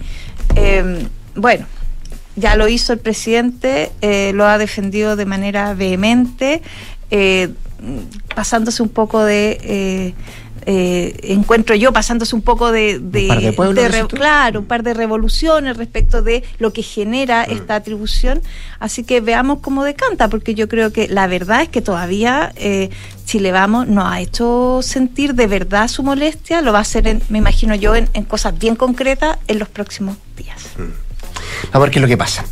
[1.36, 1.66] bueno
[2.40, 6.62] ya lo hizo el presidente, eh, lo ha defendido de manera vehemente,
[7.12, 7.50] eh,
[8.36, 9.58] pasándose un poco de...
[9.64, 10.14] eh,
[10.66, 14.94] eh, encuentro yo pasándose un poco de, de, par de pueblos, claro un par de
[14.94, 17.52] revoluciones respecto de lo que genera Mm.
[17.54, 18.42] esta atribución.
[18.78, 22.90] Así que veamos cómo decanta porque yo creo que la verdad es que todavía eh,
[23.26, 26.62] Chile Vamos nos ha hecho sentir de verdad su molestia.
[26.62, 29.70] Lo va a hacer en- me imagino yo en, en cosas bien concretas en los
[29.70, 30.62] próximos días.
[30.78, 30.94] Vamos
[31.72, 32.46] a ver qué es lo que pasa.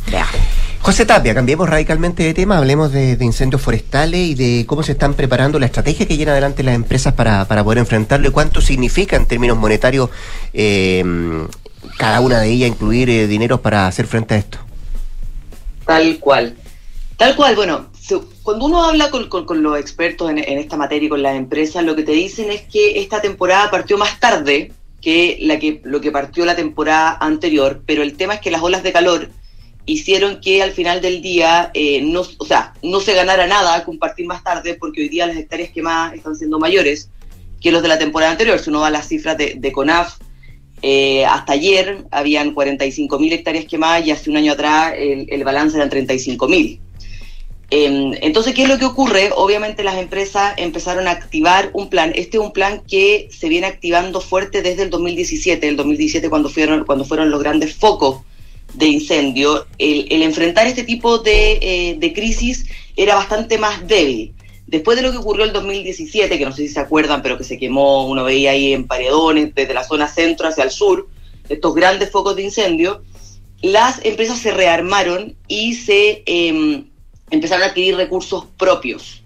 [0.80, 4.92] José Tapia, cambiemos radicalmente de tema, hablemos de, de incendios forestales y de cómo se
[4.92, 8.60] están preparando la estrategia que llevan adelante las empresas para, para poder enfrentarlo y cuánto
[8.60, 10.08] significa en términos monetarios
[10.52, 11.04] eh,
[11.98, 14.58] cada una de ellas incluir eh, dineros para hacer frente a esto.
[15.84, 16.56] Tal cual.
[17.16, 17.86] Tal cual, bueno,
[18.44, 21.36] cuando uno habla con, con- con los expertos en, en esta materia y con las
[21.36, 25.80] empresas, lo que te dicen es que esta temporada partió más tarde que, la que
[25.84, 29.28] lo que partió la temporada anterior, pero el tema es que las olas de calor
[29.86, 34.26] hicieron que al final del día eh, no, o sea, no se ganara nada compartir
[34.26, 37.10] más tarde porque hoy día las hectáreas quemadas están siendo mayores
[37.60, 38.58] que los de la temporada anterior.
[38.58, 40.18] Si uno va a las cifras de, de CONAF,
[40.82, 45.76] eh, hasta ayer habían 45.000 hectáreas quemadas y hace un año atrás el, el balance
[45.76, 46.80] eran 35.000.
[47.70, 49.30] Eh, entonces, ¿qué es lo que ocurre?
[49.36, 52.12] Obviamente las empresas empezaron a activar un plan.
[52.14, 56.48] Este es un plan que se viene activando fuerte desde el 2017, el 2017 cuando
[56.48, 58.22] fueron, cuando fueron los grandes focos
[58.72, 59.66] de incendio.
[59.76, 61.58] El, enfrentar este tipo de,
[62.00, 62.66] eh, crisis
[62.96, 64.34] era bastante más débil.
[64.66, 67.44] Después de lo que ocurrió el 2017, que no sé si se acuerdan, pero que
[67.44, 71.08] se quemó, uno veía ahí en paredones, desde la zona centro hacia el sur,
[71.48, 73.02] estos grandes focos de incendio,
[73.62, 76.84] las empresas se rearmaron y se eh,
[77.30, 79.22] empezaron a adquirir recursos propios.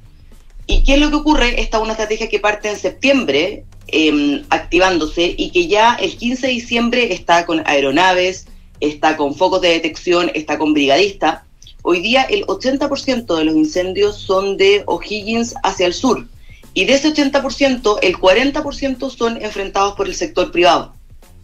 [0.66, 1.60] ¿Y qué es lo que ocurre?
[1.60, 6.46] Esta es una estrategia que parte en septiembre, eh, activándose, y que ya el 15
[6.46, 8.46] de diciembre está con aeronaves,
[8.80, 11.44] está con focos de detección, está con brigadista.
[11.82, 16.26] Hoy día el 80% de los incendios son de O'Higgins hacia el sur.
[16.74, 20.94] Y de ese 80%, el 40% son enfrentados por el sector privado,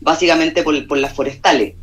[0.01, 1.75] básicamente por, por las forestales.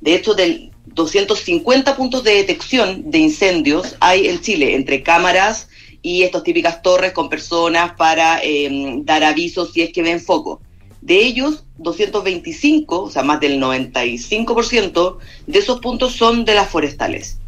[0.00, 5.68] De hecho, del 250 puntos de detección de incendios hay en Chile, entre cámaras
[6.02, 10.60] y estas típicas torres con personas para eh, dar avisos si es que ven foco.
[11.00, 17.38] De ellos, 225, o sea, más del 95% de esos puntos son de las forestales.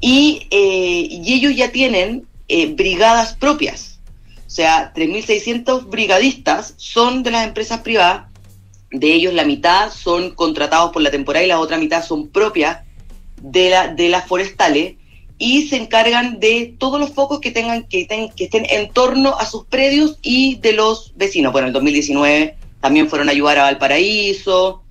[0.00, 3.98] Y, eh, ellos ya tienen eh, brigadas propias.
[4.46, 8.28] O sea, 3.600 brigadistas son de las empresas privadas.
[8.94, 12.80] De ellos la mitad son contratados por la temporada y la otra mitad son propias
[13.42, 14.94] de, la, de las forestales
[15.36, 19.36] y se encargan de todos los focos que tengan que, ten, que estén en torno
[19.36, 21.52] a sus predios y de los vecinos.
[21.52, 24.82] Bueno, en el 2019 también fueron a ayudar a Valparaíso,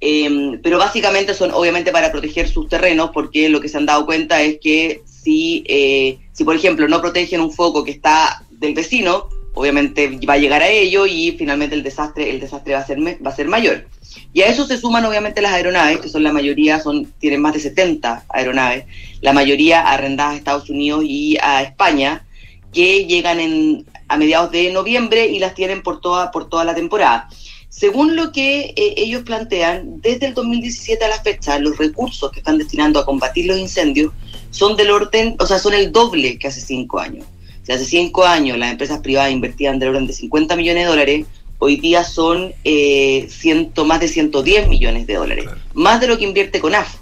[0.00, 4.06] eh, pero básicamente son obviamente para proteger sus terrenos, porque lo que se han dado
[4.06, 8.74] cuenta es que si, eh, si por ejemplo, no protegen un foco que está del
[8.74, 12.86] vecino, obviamente va a llegar a ello y finalmente el desastre, el desastre va a
[12.86, 13.86] ser, va a ser mayor.
[14.32, 17.54] Y a eso se suman obviamente las aeronaves, que son la mayoría, son, tienen más
[17.54, 18.84] de 70 aeronaves,
[19.20, 22.24] la mayoría arrendadas a Estados Unidos y a España,
[22.72, 26.74] que llegan en, a mediados de noviembre y las tienen por toda, por toda la
[26.74, 27.28] temporada.
[27.68, 32.40] Según lo que eh, ellos plantean, desde el 2017 a la fecha, los recursos que
[32.40, 34.12] están destinando a combatir los incendios
[34.50, 37.24] son del orden, o sea, son el doble que hace cinco años.
[37.62, 41.26] Si hace cinco años las empresas privadas invertían del orden de 50 millones de dólares,
[41.58, 45.60] hoy día son eh, ciento, más de 110 millones de dólares, claro.
[45.74, 46.96] más de lo que invierte CONAF.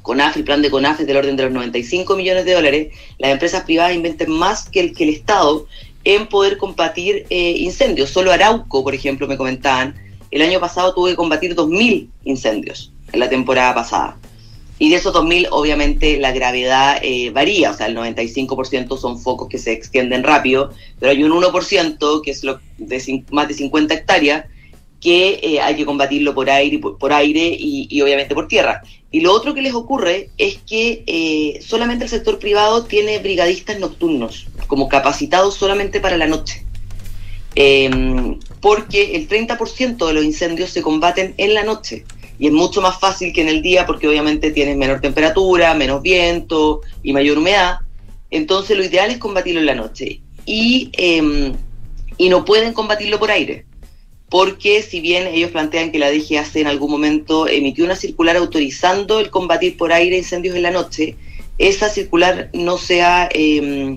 [0.00, 3.32] CONAF, el plan de CONAF es del orden de los 95 millones de dólares, las
[3.32, 5.66] empresas privadas invierten más que el, que el Estado
[6.04, 8.10] en poder combatir eh, incendios.
[8.10, 9.94] Solo Arauco, por ejemplo, me comentaban,
[10.30, 14.16] el año pasado tuvo que combatir 2.000 incendios en la temporada pasada.
[14.78, 19.48] Y de esos 2.000, obviamente, la gravedad eh, varía, o sea, el 95% son focos
[19.48, 20.70] que se extienden rápido,
[21.00, 24.44] pero hay un 1%, que es lo de más de 50 hectáreas,
[25.00, 28.82] que eh, hay que combatirlo por aire, por, por aire y, y, obviamente por tierra.
[29.10, 33.78] Y lo otro que les ocurre es que eh, solamente el sector privado tiene brigadistas
[33.78, 36.64] nocturnos, como capacitados solamente para la noche.
[37.54, 37.88] Eh,
[38.60, 42.04] porque el 30% de los incendios se combaten en la noche
[42.38, 46.02] y es mucho más fácil que en el día porque obviamente tienes menor temperatura, menos
[46.02, 47.78] viento y mayor humedad.
[48.30, 51.52] Entonces lo ideal es combatirlo en la noche y, eh,
[52.18, 53.64] y no pueden combatirlo por aire.
[54.28, 59.20] Porque si bien ellos plantean que la DGAC en algún momento emitió una circular autorizando
[59.20, 61.16] el combatir por aire incendios en la noche,
[61.58, 63.96] esa circular no se ha, eh,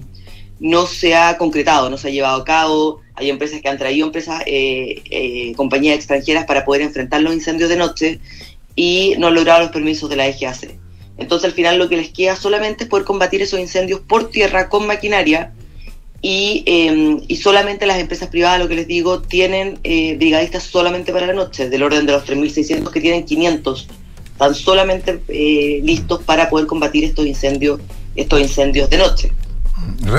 [0.59, 3.01] no se ha concretado, no se ha llevado a cabo.
[3.19, 7.69] Hay empresas que han traído empresas, eh, eh, compañías extranjeras para poder enfrentar los incendios
[7.69, 8.19] de noche
[8.75, 10.77] y no han logrado los permisos de la DGAC.
[11.17, 14.69] Entonces al final lo que les queda solamente es poder combatir esos incendios por tierra
[14.69, 15.51] con maquinaria
[16.21, 21.11] y, eh, y solamente las empresas privadas, lo que les digo, tienen eh, brigadistas solamente
[21.11, 23.87] para la noche, del orden de los 3.600 que tienen 500,
[24.31, 25.21] están solamente
[25.83, 27.81] listos para poder combatir estos incendios,
[28.15, 29.33] estos incendios de noche.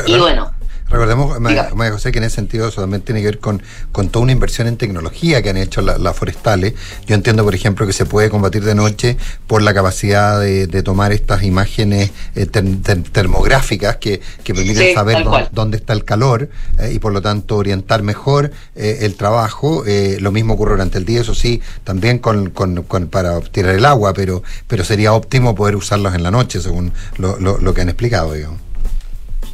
[0.07, 0.60] Y bueno.
[0.91, 3.63] Recordemos, María José, que en ese sentido eso también tiene que ver con,
[3.93, 6.75] con toda una inversión en tecnología que han hecho las la forestales.
[7.07, 9.17] Yo entiendo, por ejemplo, que se puede combatir de noche
[9.47, 14.89] por la capacidad de, de tomar estas imágenes eh, ter, ter, termográficas que, que permiten
[14.89, 18.99] sí, saber dónde, dónde, está el calor eh, y por lo tanto orientar mejor eh,
[19.03, 19.85] el trabajo.
[19.87, 23.77] Eh, lo mismo ocurre durante el día, eso sí, también con, con, con, para tirar
[23.77, 27.75] el agua, pero, pero sería óptimo poder usarlos en la noche, según lo, lo, lo
[27.75, 28.59] que han explicado, digamos.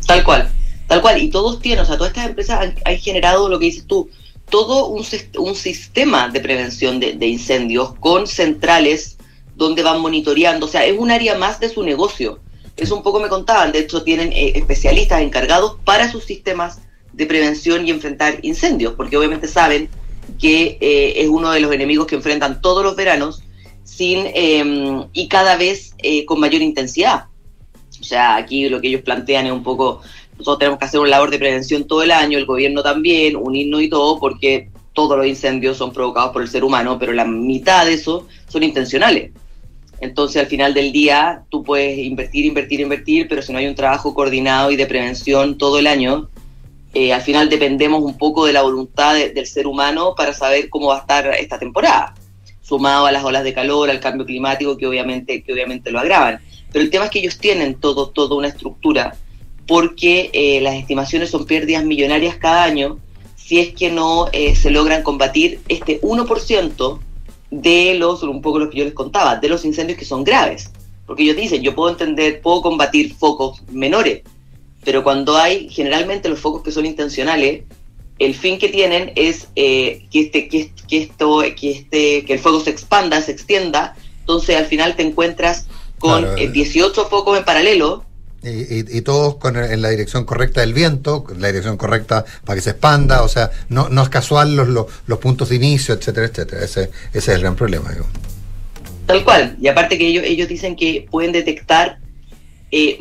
[0.06, 0.50] Tal cual.
[0.86, 3.86] Tal cual, y todos tienen, o sea, todas estas empresas han, generado lo que dices
[3.86, 4.08] tú,
[4.48, 5.04] todo un,
[5.38, 9.16] un sistema de prevención de, de, incendios con centrales
[9.56, 12.40] donde van monitoreando, o sea, es un área más de su negocio.
[12.76, 16.80] Eso un poco me contaban, de hecho tienen eh, especialistas encargados para sus sistemas
[17.12, 19.88] de prevención y enfrentar incendios, porque obviamente saben
[20.38, 23.42] que eh, es uno de los enemigos que enfrentan todos los veranos
[23.84, 27.26] sin em, y cada vez eh, con mayor intensidad.
[27.98, 30.02] O sea, aquí lo que ellos plantean es un poco,
[30.38, 33.82] nosotros tenemos que hacer una labor de prevención todo el año, el gobierno también, unirnos
[33.82, 37.86] y todo, porque todos los incendios son provocados por el ser humano, pero la mitad
[37.86, 39.32] de eso son intencionales.
[40.00, 43.74] Entonces, al final del día, tú puedes invertir, invertir, invertir, pero si no hay un
[43.74, 46.28] trabajo coordinado y de prevención todo el año,
[46.92, 50.88] eh, al final dependemos un poco de la voluntad del ser humano para saber cómo
[50.88, 52.14] va a estar esta temporada,
[52.62, 56.40] sumado a las olas de calor, al cambio climático que obviamente, que obviamente lo agravan.
[56.72, 59.14] Pero el tema es que ellos tienen todo, toda una estructura,
[59.66, 62.98] porque eh, las estimaciones son pérdidas millonarias cada año
[63.46, 66.98] si es que no eh, se logran combatir este 1%
[67.52, 70.70] de los, un poco lo que yo les contaba, de los incendios que son graves.
[71.06, 74.22] Porque ellos dicen, yo puedo entender, puedo combatir focos menores,
[74.84, 77.62] pero cuando hay generalmente los focos que son intencionales,
[78.18, 82.38] el fin que tienen es eh, que, este, que, que, esto, que, este, que el
[82.40, 87.44] fuego se expanda, se extienda, entonces al final te encuentras con 18 eh, focos en
[87.44, 88.05] paralelo
[88.46, 92.70] y, todos con, en la dirección correcta del viento, la dirección correcta para que se
[92.70, 96.64] expanda, o sea, no, no es casual los, los, puntos de inicio, etcétera, etcétera.
[96.64, 97.90] Ese, ese es el gran problema.
[97.90, 98.06] Digo.
[99.06, 101.98] Tal cual, y aparte que ellos, ellos dicen que pueden detectar,
[102.70, 102.98] eh,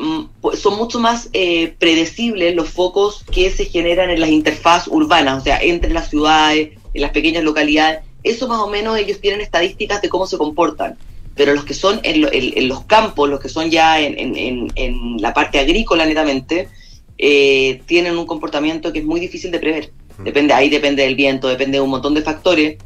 [0.56, 5.44] son mucho más eh, predecibles los focos que se generan en las interfaz urbanas, o
[5.44, 8.02] sea, entre las ciudades, en las pequeñas localidades.
[8.24, 10.98] Eso más o menos ellos tienen estadísticas de cómo se comportan
[11.36, 16.06] pero los que son en, los campos, los que son ya en, la parte agrícola
[16.06, 16.70] netamente,
[17.18, 19.92] eh, tienen un comportamiento que es muy difícil de prever.
[20.18, 20.24] Mm.
[20.24, 22.78] Depende, ahí depende del viento, depende de un montón de factores,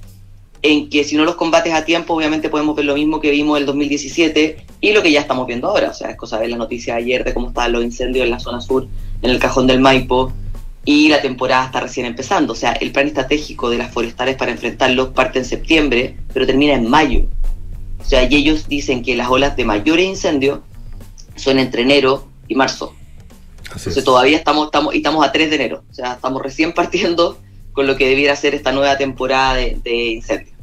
[0.61, 3.57] en que si no los combates a tiempo, obviamente podemos ver lo mismo que vimos
[3.57, 5.91] en el 2017 y lo que ya estamos viendo ahora.
[5.91, 8.31] O sea, es cosa de la noticia de ayer de cómo estaban los incendios en
[8.31, 8.87] la zona sur,
[9.21, 10.33] en el cajón del Maipo,
[10.85, 12.53] y la temporada está recién empezando.
[12.53, 16.73] O sea, el plan estratégico de las forestales para enfrentarlos parte en septiembre, pero termina
[16.73, 17.25] en mayo.
[17.99, 20.59] O sea, y ellos dicen que las olas de mayores incendios
[21.35, 22.93] son entre enero y marzo.
[23.63, 25.83] Entonces todavía estamos, estamos, y estamos a 3 de enero.
[25.89, 27.37] O sea, estamos recién partiendo
[27.71, 30.55] con lo que debiera ser esta nueva temporada de, incendios.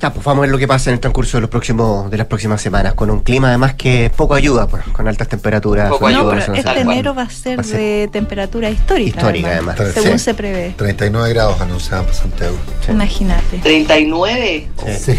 [0.00, 2.18] Ya, pues vamos a ver lo que pasa en el transcurso de los próximos de
[2.18, 5.88] las próximas semanas, con un clima además que poco ayuda, pues, con altas temperaturas.
[5.88, 9.20] Poco ayuda, este enero va a ser, de temperatura histórica.
[9.20, 9.78] Histórica además.
[9.94, 10.74] según se prevé.
[10.76, 12.56] 39 grados anunciados para Santiago.
[12.90, 13.60] Imagínate.
[13.62, 14.66] ¿39?
[14.98, 15.18] Sí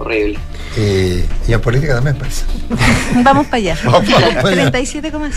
[0.00, 0.38] horrible.
[0.76, 2.44] Eh, y en política también parece.
[3.22, 3.76] Vamos para allá.
[3.76, 5.32] 37,6.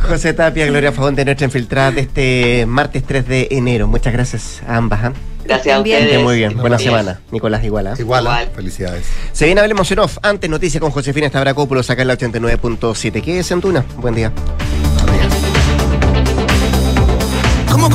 [0.08, 3.86] José Tapia, Gloria Fagón de Nuestra Infiltrada de este martes 3 de enero.
[3.86, 5.04] Muchas gracias a ambas.
[5.04, 5.12] ¿eh?
[5.44, 6.22] Gracias a ustedes.
[6.22, 7.20] Muy bien, buena semana.
[7.30, 7.86] Nicolás, igual.
[7.86, 7.92] ¿eh?
[7.98, 9.06] Igual, felicidades.
[9.32, 10.18] Se viene Hablemos en Off.
[10.22, 13.22] Antes, noticia con Josefina Estabracópulos acá en la 89.7.
[13.22, 13.84] ¿Qué es en Tuna?
[13.98, 14.32] Buen día.